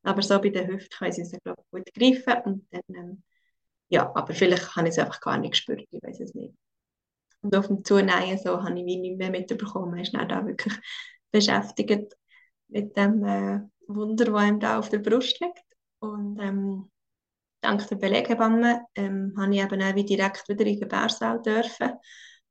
[0.02, 3.22] Aber so bei der Hüfte können sie sie, glaube ich, gut greifen und dann, ähm,
[3.88, 6.54] ja, aber vielleicht habe ich es einfach gar nicht gespürt, ich weiß es nicht.
[7.42, 10.44] Und auf dem Zunähen so habe ich wie nicht mehr mitbekommen, man ist dann da
[10.44, 10.74] wirklich
[11.30, 12.16] beschäftigt
[12.66, 15.62] mit dem äh, Wunder, das ihm da auf der Brust liegt.
[16.00, 16.90] Und ähm,
[17.64, 21.92] dank der Beleghebamme ähm, habe ich eben auch wie direkt wieder in den Gebärsaal dürfen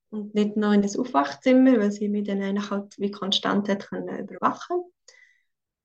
[0.09, 3.87] und nicht noch in das Aufwachzimmer, weil sie mich dann eigentlich halt wie konstant hat
[3.87, 4.83] können überwachen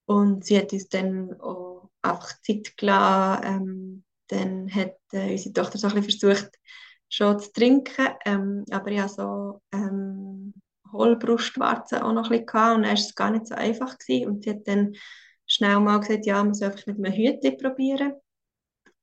[0.07, 3.45] und sie hat uns dann auch einfach Zeit gelassen.
[3.45, 6.51] Ähm, dann hat äh, unsere Tochter so ein versucht,
[7.09, 10.53] schon zu trinken, ähm, aber ich hatte so ähm,
[10.93, 14.29] Hohlbrustwarzen auch noch ein bisschen und dann war es gar nicht so einfach gewesen.
[14.29, 14.95] und sie hat dann
[15.47, 18.13] schnell mal gesagt, ja, man soll einfach mit einem Hütchen probieren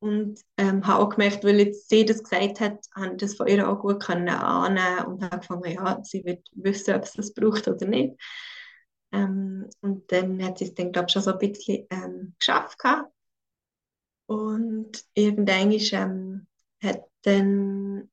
[0.05, 3.47] und ähm, habe auch gemerkt, weil jetzt sie das gesagt hat, habe ich das von
[3.47, 7.33] ihr auch gut können annehmen und habe gefunden, ja, sie wird wissen, ob sie das
[7.33, 8.13] braucht oder nicht.
[9.11, 12.77] Ähm, und dann hat sie es dann, glaube ich, schon so ein bisschen ähm, geschafft
[12.77, 13.11] gehabt.
[14.27, 16.47] Und irgendwann ähm,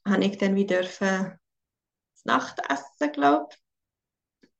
[0.06, 1.36] habe ich dann wieder das
[2.24, 3.58] Nachtessen, glaube ich.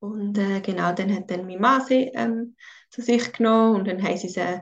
[0.00, 2.56] Und äh, genau, dann hat dann meine Mann sie ähm,
[2.90, 4.60] zu sich genommen und dann haben sie sie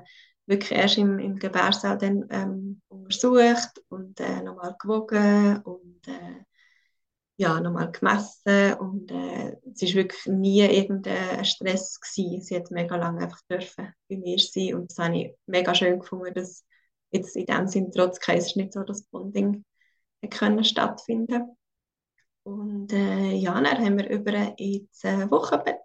[0.51, 6.45] wirklich erst im, im Gebärsaal dann ähm, untersucht und äh, nochmal gewogen und äh,
[7.37, 12.43] ja, nochmal gemessen und äh, es war wirklich nie irgendein Stress gewesen.
[12.43, 16.01] Sie hat mega lange einfach dürfen bei mir sein und das habe ich mega schön
[16.01, 16.67] gefunden, dass
[17.13, 19.65] jetzt in dem Sinn trotz Kaiserschnitt so das Bonding
[20.31, 21.57] können stattfinden
[22.43, 25.81] und äh, ja, dann haben wir über ins Wochenbett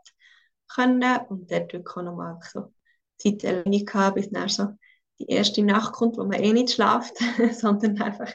[0.68, 2.74] können und dort wirklich auch nochmal so
[3.18, 4.68] Zeit alleine bis dann so
[5.20, 7.18] die erste Nacht kommt, wo man eh nicht schlaft,
[7.54, 8.34] sondern einfach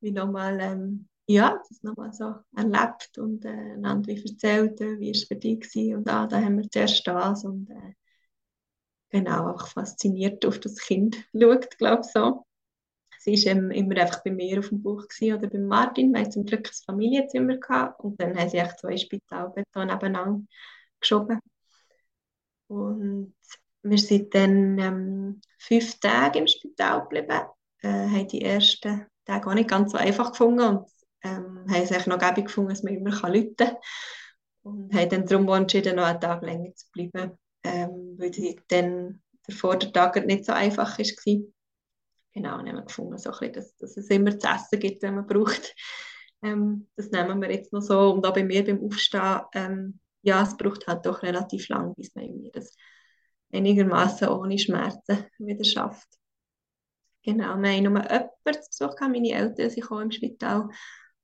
[0.00, 5.10] wie nochmal ähm, ja, das nochmal so erlebt und äh, einander wie erzählt, äh, wie
[5.10, 5.98] es für dich war.
[5.98, 7.94] Und ah, da haben wir zuerst das und äh,
[9.10, 12.46] genau, auch fasziniert auf das Kind schaut, glaube ich so.
[13.18, 16.12] Sie war ähm, immer einfach bei mir auf dem Buch oder bei Martin.
[16.12, 20.44] Wir hatten zum Glück ein Familienzimmer gehabt und dann haben sie echt zwei Spitalbetten nebeneinander
[21.00, 21.40] geschoben.
[22.68, 23.34] Und
[23.84, 27.42] wir sind dann ähm, fünf Tage im Spital geblieben,
[27.82, 30.88] äh, haben die ersten Tage auch nicht ganz so einfach gefunden und
[31.22, 33.76] ähm, haben es noch gäbig gefunden, dass man immer rufen kann.
[34.62, 39.22] Und haben dann darum entschieden, noch einen Tag länger zu bleiben, ähm, weil die dann
[39.46, 41.40] der Vordertag nicht so einfach war.
[42.32, 45.26] Genau, haben wir gefunden, so bisschen, dass, dass es immer zu essen gibt, wenn man
[45.26, 45.74] braucht.
[46.42, 48.12] Ähm, das nehmen wir jetzt noch so.
[48.12, 52.14] Und auch bei mir beim Aufstehen, ähm, ja, es braucht halt doch relativ lang, bis
[52.14, 52.74] man irgendwie das
[53.54, 56.08] einigermaßen ohne Schmerzen wieder schafft.
[57.22, 58.28] Genau, wir haben nur jemanden
[58.70, 60.68] zu Besuch meine Eltern sind im Spital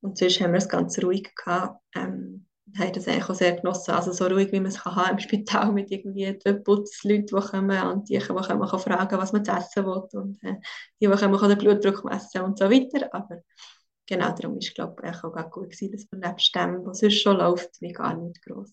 [0.01, 1.83] und sonst haben wir es ganz ruhig gehabt.
[1.95, 2.47] Ähm,
[2.78, 5.18] haben das eigentlich auch sehr genossen, also so ruhig, wie man es kann haben im
[5.18, 9.45] Spital mit irgendwie den Putzleuten, die kommen und die, die kommen, kann fragen, was man
[9.45, 10.55] zu essen will und äh,
[11.01, 13.43] die, die kommen, kann den Blutdruck messen und so weiter, aber
[14.07, 17.39] genau darum ist glaube ich auch gut gewesen, dass wir nebst dem, was sonst schon
[17.39, 18.72] läuft, wie gar nicht gross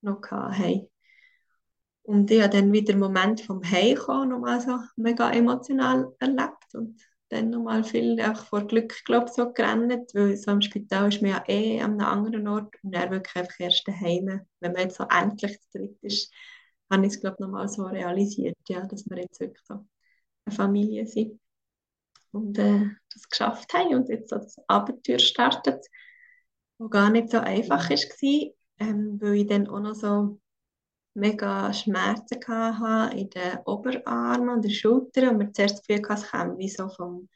[0.00, 0.91] noch haben.
[2.04, 7.00] Und ich habe dann wieder den Moment vom Heimkommen nochmal so mega emotional erlebt und
[7.28, 11.30] dann nochmal viel auch vor Glück glaub, so gerannt, weil so im Spital ist man
[11.30, 14.96] ja eh an einem anderen Ort und er wirklich einfach erst daheim, wenn man jetzt
[14.96, 16.32] so endlich zu dritt ist,
[16.90, 19.86] habe ich es glaube nochmal so realisiert, ja, dass wir jetzt wirklich so
[20.44, 21.40] eine Familie sind
[22.32, 25.86] und äh, das geschafft haben und jetzt so das Abenteuer startet,
[26.78, 30.40] wo gar nicht so einfach war, ähm, weil ich dann auch noch so
[31.14, 36.22] mega Schmerzen hatte in den Oberarmen und der Schulter und mir zuerst das Gefühl hatte,
[36.22, 37.28] es käme wie so vom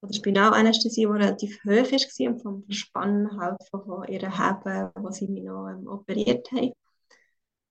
[0.00, 4.90] von der Spinalanästhesie, die relativ hoch war und vom Verspannen halt von, von ihren Heben,
[4.94, 6.72] wo sie mich noch ähm, operiert haben.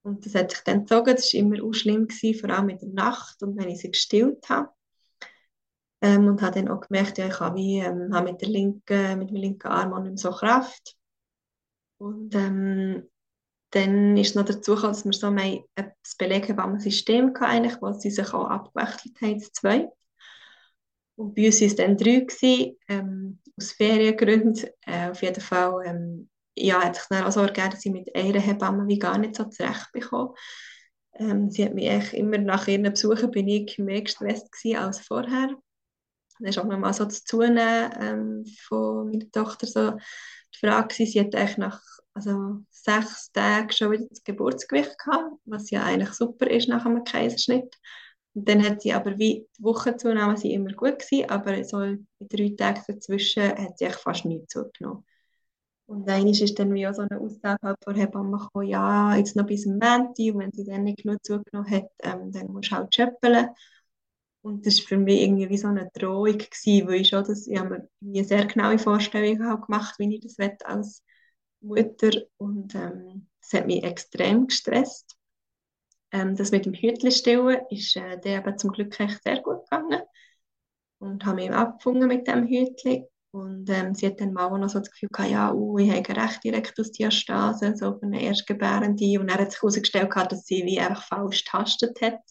[0.04, 2.80] Und das hat sich dann gezogen, das war immer auch schlimm, gewesen, vor allem in
[2.80, 4.70] der Nacht und wenn ich sie gestillt habe.
[6.02, 9.20] Ähm, und habe dann auch gemerkt, ja, ich habe, wie, ähm, habe mit, der linken,
[9.20, 10.96] mit dem linken Arm auch nicht mehr so Kraft.
[11.98, 13.10] Und ähm,
[13.76, 15.64] dann ist noch dazu gekommen, dass wir so ein
[16.18, 19.90] Beleghebammensystem hatten, wo sie sich auch abgewechselt haben, zu zweit.
[21.18, 24.70] Und bei uns waren es dann drei, gewesen, ähm, aus Feriengründen.
[24.86, 28.16] Äh, auf jeden Fall ähm, ja, hat sich dann auch so ergeben, dass ich mit
[28.16, 30.34] einer Hebamme wie gar nicht so zurechtbekomme.
[31.16, 35.50] Ähm, sie hat mich eigentlich immer nach ihren Besuchen bin ich mehr gestresst als vorher.
[36.40, 39.92] Dann ist auch nochmal so das Zunehmen ähm, von meiner Tochter so
[40.54, 41.82] die Frage gewesen, sie hat eigentlich nach
[42.16, 47.04] also sechs Tage schon wieder das Geburtsgewicht gehabt, was ja eigentlich super ist nach einem
[47.04, 47.76] Kaiserschnitt.
[48.34, 52.08] Und dann hat sie aber wie die Wochenzunahme sie immer gut gewesen, aber so in
[52.20, 55.06] drei Tagen dazwischen hat sie fast nichts zugenommen.
[55.88, 59.36] Und einmal ist dann wie auch so eine Aussage halt von Hebamme gekommen, ja, jetzt
[59.36, 62.72] noch bis zum Menti und wenn sie dann nicht genug zugenommen hat, ähm, dann musst
[62.72, 63.50] du halt schöppeln.
[64.42, 67.48] Und das war für mich irgendwie wie so eine Drohung, gewesen, weil ich schon das,
[67.48, 71.04] ich habe mir eine sehr genaue Vorstellung gemacht, wie ich das als
[71.66, 75.16] Mutter und ähm, das hat mich extrem gestresst.
[76.12, 79.64] Ähm, das mit dem Hütli stillen ist äh, der eben zum Glück echt sehr gut
[79.70, 80.02] gegangen
[81.00, 83.06] und habe mich abgefunden mit dem Hütli.
[83.32, 85.92] Und ähm, sie hat dann mal auch noch so das Gefühl gehabt, ja, uh, ich
[85.92, 89.20] habe eine rechte Rektusdiastase, so für eine Erstgebärende.
[89.20, 92.22] Und dann hat sich herausgestellt, dass sie wie einfach falsch getastet hat.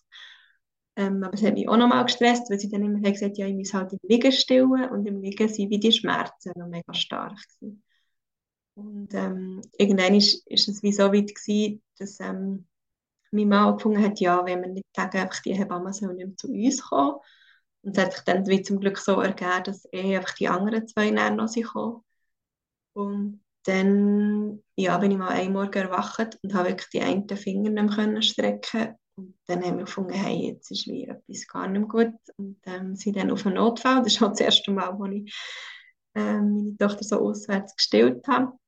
[0.97, 3.39] Ähm, aber es hat mich auch noch mal gestresst, weil sie dann immer gesagt hat,
[3.39, 4.89] ja, ich muss halt im Liegen stillen.
[4.89, 7.84] Und im Liegen sind wie die Schmerzen noch mega stark gewesen.
[8.75, 12.67] Und ähm, irgendwann ist, ist es wie so weit gewesen, dass ähm,
[13.31, 16.37] mein Mann angefangen hat, ja, wenn wir nicht sagen, einfach die Hebamme soll nicht mehr
[16.37, 17.17] zu uns kommen.
[17.83, 20.89] Und es hat sich dann wie zum Glück so ergeben, dass eh einfach die anderen
[20.89, 21.69] zwei näher noch sind.
[22.95, 27.71] Und dann ja, bin ich mal einen Morgen erwacht und habe wirklich die einen Finger
[27.71, 31.81] nicht mehr strecken und dann haben wir gefunden, hey, jetzt ist wie etwas gar nicht
[31.81, 32.15] mehr gut.
[32.37, 34.03] Und ähm, sind dann auf einen Notfall.
[34.03, 35.33] Das ist auch das erste Mal, wo ich
[36.15, 38.59] ähm, meine Tochter so auswärts gestillt habe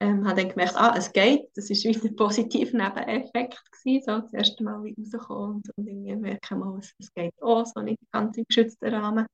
[0.00, 1.48] ähm, habe dann gemerkt, ah, es geht.
[1.54, 5.86] Das war wieder ein positiver Nebeneffekt gewesen, so das erste Mal wie rausgekommen und, und
[5.86, 9.26] irgendwie merken mal, es, es geht auch, so nicht ganz im geschützten Rahmen.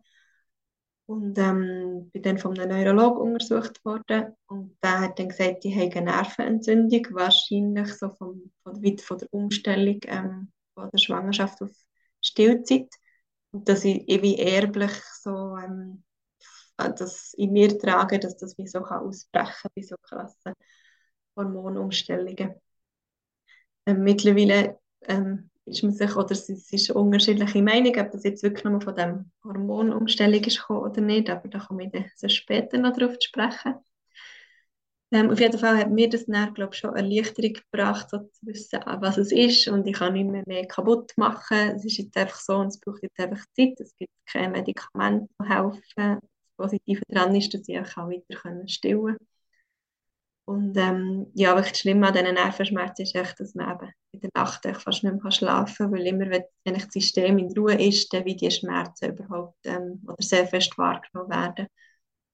[1.06, 5.76] Und ähm, bin dann von einem Neurologen untersucht worden und der hat dann gesagt, ich
[5.76, 11.70] habe eine Nervenentzündung, wahrscheinlich so vom, von, von der Umstellung ähm, von der Schwangerschaft auf
[12.20, 12.88] Stillzeit.
[13.52, 14.90] Und dass ich wie erblich
[15.22, 16.02] so ähm,
[16.76, 20.52] das in mir trage, dass das wie so kann ausbrechen bei so krassen
[21.36, 22.54] Hormonumstellungen.
[23.86, 28.64] Ähm, mittlerweile ähm, ist man sich, oder es ist unterschiedliche Meinung, ob das jetzt wirklich
[28.64, 32.92] nur von dem Hormonumstellung ist oder nicht, aber da komme ich dann so später noch
[32.96, 33.74] darauf zu sprechen.
[35.12, 38.46] Ähm, auf jeden Fall hat mir das dann, glaube ich, schon Erleichterung gebracht, so zu
[38.46, 41.76] wissen, was es ist und ich kann nicht mehr, mehr kaputt machen.
[41.76, 43.78] Es ist jetzt einfach so und es braucht jetzt einfach Zeit.
[43.80, 46.18] Es gibt keine Medikamente, die helfen.
[46.56, 49.26] Positive daran ist, dass ich auch weiter stillen kann.
[50.46, 54.20] Und ähm, ja, wirklich das Schlimme an diesen Nervenschmerzen ist echt, dass man eben in
[54.20, 56.44] der Nacht fast nicht mehr schlafen kann, weil immer, wenn,
[56.74, 61.30] das System in Ruhe ist, dann wie die Schmerzen überhaupt ähm, oder sehr fest wahrgenommen
[61.30, 61.66] werden.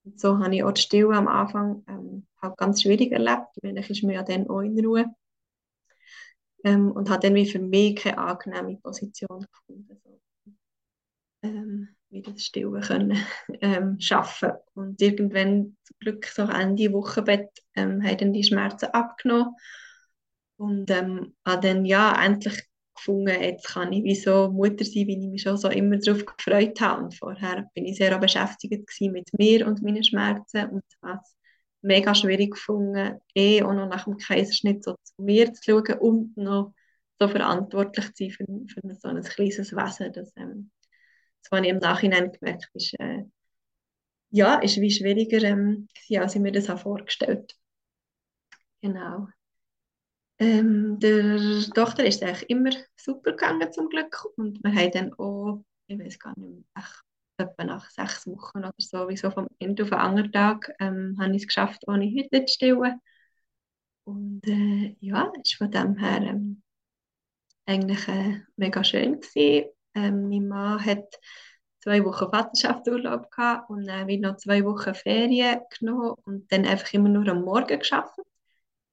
[0.05, 3.79] Und so habe ich auch die Stille am Anfang ähm, halt ganz schwierig erlebt, weil
[3.79, 5.07] ich ist mir ja dann auch in Ruhe.
[6.64, 10.01] Ähm, und habe dann wie für mich keine angenehme Position gefunden.
[11.43, 13.19] Ähm, wieder das Stillen können
[13.61, 14.53] ähm, schaffen.
[14.75, 19.55] Und irgendwann zum Glück so Ende Wochenbett ähm, haben dann die Schmerzen abgenommen
[20.57, 22.63] und ähm, habe dann ja endlich
[22.95, 26.25] gefunden, jetzt kann ich wie so Mutter sein, wie ich mich schon so immer darauf
[26.25, 27.05] gefreut habe.
[27.05, 31.35] Und vorher bin ich sehr beschäftigt mit mir und meinen Schmerzen und habe es
[31.81, 36.37] mega schwierig gefunden, eh auch noch nach dem Kaiserschnitt so zu mir zu schauen und
[36.37, 36.75] noch
[37.19, 40.71] so verantwortlich zu sein für, für so ein kleines Wesen, das ähm,
[41.43, 43.24] das habe ich im Nachhinein gemerkt, ist, äh,
[44.30, 45.88] ja, ist wie schwieriger, ähm,
[46.18, 47.55] als ich mir das vorgestellt
[48.82, 49.28] Genau.
[50.38, 51.38] Ähm, der
[51.74, 56.18] Tochter ist eigentlich immer super gegangen zum Glück und wir haben dann auch, ich weiß
[56.18, 57.03] gar nicht mehr, ach,
[57.38, 61.16] etwa nach sechs Wochen oder so, wie so vom Ende auf den anderen Tag, ähm,
[61.20, 63.01] habe ich es geschafft, ohne Hütte zu stillen.
[64.05, 66.62] Und äh, ja, war von dem her ähm,
[67.66, 69.70] eigentlich äh, mega schön gewesen.
[69.95, 71.18] Ähm, mein Mann hat
[71.80, 76.93] zwei Wochen Vaterschaftsurlaub gehabt und dann wieder noch zwei Wochen Ferien genommen und dann einfach
[76.93, 78.18] immer nur am Morgen geschafft.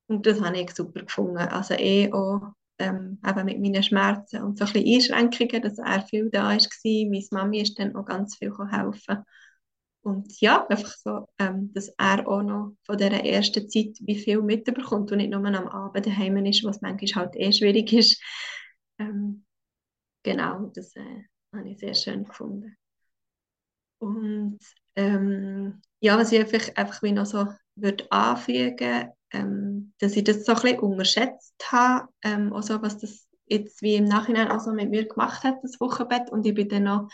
[0.08, 1.38] Und das habe ich super gefunden.
[1.38, 6.02] Also eh auch ähm, eben mit meinen Schmerzen und so ein bisschen Einschränkungen, dass er
[6.08, 6.58] viel da war.
[6.84, 9.24] Meine Mami ist dann auch ganz viel helfen.
[10.02, 14.42] Und ja, einfach so, ähm, dass er auch noch von dieser ersten Zeit wie viel
[14.42, 18.22] mitbekommt und nicht nur am Abend daheim ist, was manchmal halt eh schwierig ist.
[18.98, 19.46] Ähm,
[20.24, 22.78] genau, das äh, habe ich sehr schön gefunden.
[24.00, 24.60] Und
[24.96, 30.46] ähm, ja, was ich einfach, einfach wie noch so würde anfügen, ähm, dass ich das
[30.46, 34.72] so ein bisschen unterschätzt habe, ähm, also was das jetzt wie im Nachhinein auch so
[34.72, 36.30] mit mir gemacht hat, das Wochenbett.
[36.32, 37.10] Und ich bin dann noch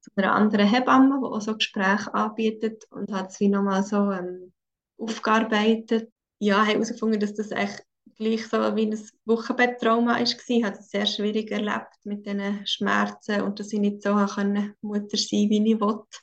[0.00, 4.10] zu einer anderen Hebamme, die auch so Gespräche anbietet und hat es wie nochmal so
[4.10, 4.52] ähm,
[4.98, 6.10] aufgearbeitet.
[6.38, 7.84] Ja, habe herausgefunden, dass das echt
[8.22, 10.20] gleich so wie ein Wochenbetttrauma war.
[10.20, 14.74] Ich habe es sehr schwierig erlebt mit diesen Schmerzen und dass ich nicht so können,
[14.80, 16.18] Mutter sein wie ich wollte.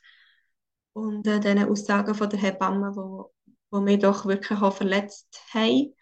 [0.93, 3.31] Und äh, diesen Aussagen von der Hebamme, wo,
[3.71, 5.93] wo mich doch wirklich auch verletzt haben.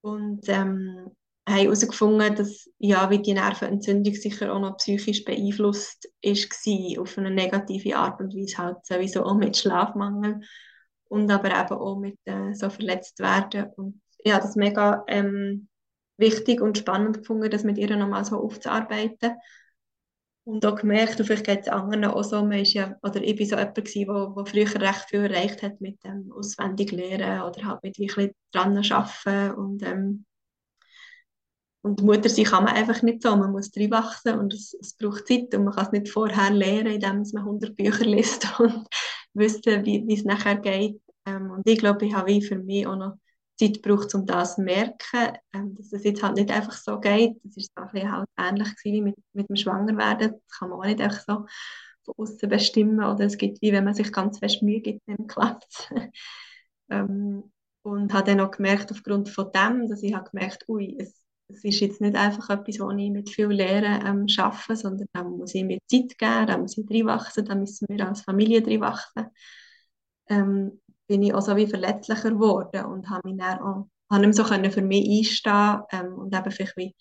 [0.00, 1.10] Und ähm,
[1.48, 7.30] haben herausgefunden, dass ja, wie die Nervenentzündung sicher auch noch psychisch beeinflusst war, auf eine
[7.30, 10.40] negative Art und Weise, halt sowieso auch mit Schlafmangel
[11.08, 13.70] und aber eben auch mit äh, so verletzt werden.
[13.76, 15.68] Und ich habe das mega ähm,
[16.16, 19.32] wichtig und spannend gefunden, das mit ihr nochmal so aufzuarbeiten.
[20.44, 23.38] Und auch gemerkt, und vielleicht geht es anderen auch so, man ist ja, oder ich
[23.38, 27.64] war so jemand, der früher recht viel erreicht hat mit dem ähm, auswendig lernen oder
[27.64, 30.24] halt mit wirklich dran arbeiten und ähm,
[31.82, 33.36] Und Mutter sein kann man einfach nicht so.
[33.36, 36.94] Man muss wachsen und es, es, braucht Zeit und man kann es nicht vorher lernen,
[36.94, 38.86] indem man 100 Bücher liest und
[39.34, 41.00] wissen, wie, es nachher geht.
[41.26, 43.16] Ähm, und ich glaube, ich habe für mich auch noch
[43.66, 47.36] Zeit gebraucht, um das zu merken, ähm, dass es jetzt halt nicht einfach so geht.
[47.44, 50.32] Das ist auch halt ähnlich wie mit, mit dem Schwangerwerden.
[50.32, 51.46] Das kann man auch nicht einfach so
[52.04, 53.04] von außen bestimmen.
[53.04, 55.92] Oder es gibt wie, wenn man sich ganz fest Mühe gibt, dann klappt
[56.90, 57.50] ähm,
[57.82, 61.22] und habe dann auch gemerkt, aufgrund von dem, dass ich habe gemerkt, ui, es
[61.54, 65.22] es ist jetzt nicht einfach etwas, wo ich mit viel Lehren ähm, arbeite, sondern da
[65.22, 69.26] muss ich mir Zeit geben, da muss ich reinwachsen, da müssen wir als Familie reinwachsen.
[70.28, 70.80] Ähm,
[71.12, 74.44] bin ich auch so wie verletzlicher geworden und habe mich dann auch habe nicht so
[74.44, 76.96] können für mich einstehen ähm, und eben vielleicht wie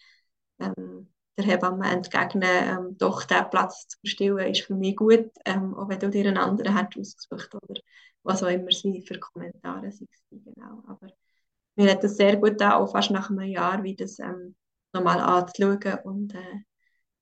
[0.60, 5.74] ähm, der Hebamme entgegnen, ähm, doch der Platz zu bestimmen ist für mich gut, ähm,
[5.76, 7.80] auch wenn du dir einen anderen hast ausgesucht oder
[8.24, 10.10] was auch immer sie für Kommentare sind.
[10.30, 10.84] Genau.
[10.88, 11.08] Aber
[11.78, 14.56] mir hat das sehr gut getan, auch fast nach einem Jahr, wie das ähm,
[14.92, 16.60] nochmal anzuschauen und äh,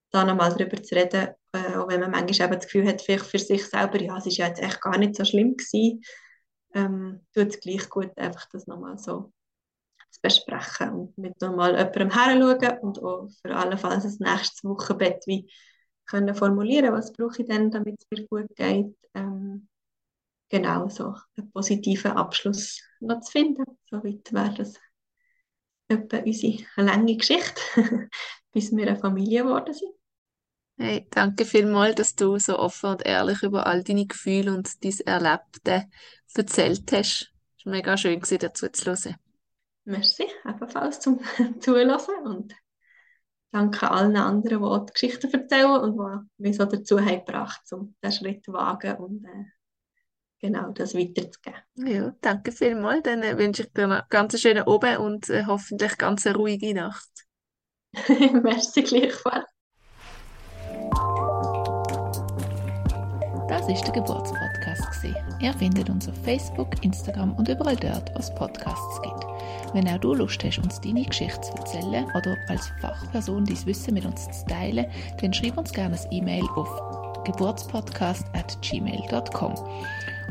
[0.09, 3.27] da nochmal darüber zu reden, äh, auch wenn man manchmal eben das Gefühl hat, vielleicht
[3.27, 6.01] für sich selber, ja, es ist ja jetzt echt gar nicht so schlimm gewesen,
[6.73, 9.31] ähm, tut es gleich gut, einfach das nochmal so
[10.09, 15.25] zu besprechen und mit nochmal jemandem heranschauen und auch für alle Fälle das nächste Wochenbett
[15.27, 15.49] wie
[16.05, 18.95] können formulieren, was brauche ich denn, damit es mir gut geht.
[19.13, 19.67] Ähm,
[20.49, 23.63] genau so einen positiven Abschluss noch zu finden.
[23.89, 24.73] Soweit wäre das
[25.87, 27.61] etwa unsere lange Geschichte,
[28.51, 29.98] bis wir eine Familie geworden sind.
[30.81, 34.97] Hey, danke vielmals, dass du so offen und ehrlich über all deine Gefühle und dein
[35.05, 35.83] Erlebte
[36.33, 37.33] erzählt hast.
[37.57, 39.17] Es war mega schön, dazu zu hören.
[39.83, 41.19] Merci, ebenfalls zum
[41.59, 41.91] Zuhören
[42.23, 42.55] und
[43.51, 47.93] danke allen anderen, die die Geschichten erzählen und die mich so dazu haben gebracht, um
[48.01, 49.45] diesen Schritt zu wagen und äh,
[50.39, 51.59] genau das weiterzugeben.
[51.75, 53.03] Ja, danke vielmals.
[53.03, 56.73] Dann äh, wünsche ich dir einen ganz schönen Abend und äh, hoffentlich ganz eine ruhige
[56.73, 57.09] Nacht.
[58.43, 59.58] Merci gleichfalls.
[63.69, 65.05] Ist der Geburtspodcast.
[65.39, 69.25] Ihr findet uns auf Facebook, Instagram und überall dort, wo es Podcasts gibt.
[69.73, 73.93] Wenn auch du Lust hast, uns deine Geschichte zu erzählen oder als Fachperson dein Wissen
[73.93, 74.87] mit uns zu teilen,
[75.21, 76.69] dann schreib uns gerne ein E-Mail auf
[77.25, 79.53] geburtspodcast.gmail.com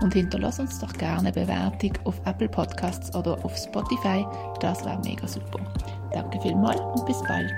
[0.01, 4.27] und hinterlass uns doch gerne eine Bewertung auf Apple Podcasts oder auf Spotify.
[4.61, 5.61] Das wäre mega super.
[6.13, 7.55] Danke vielmals und bis bald.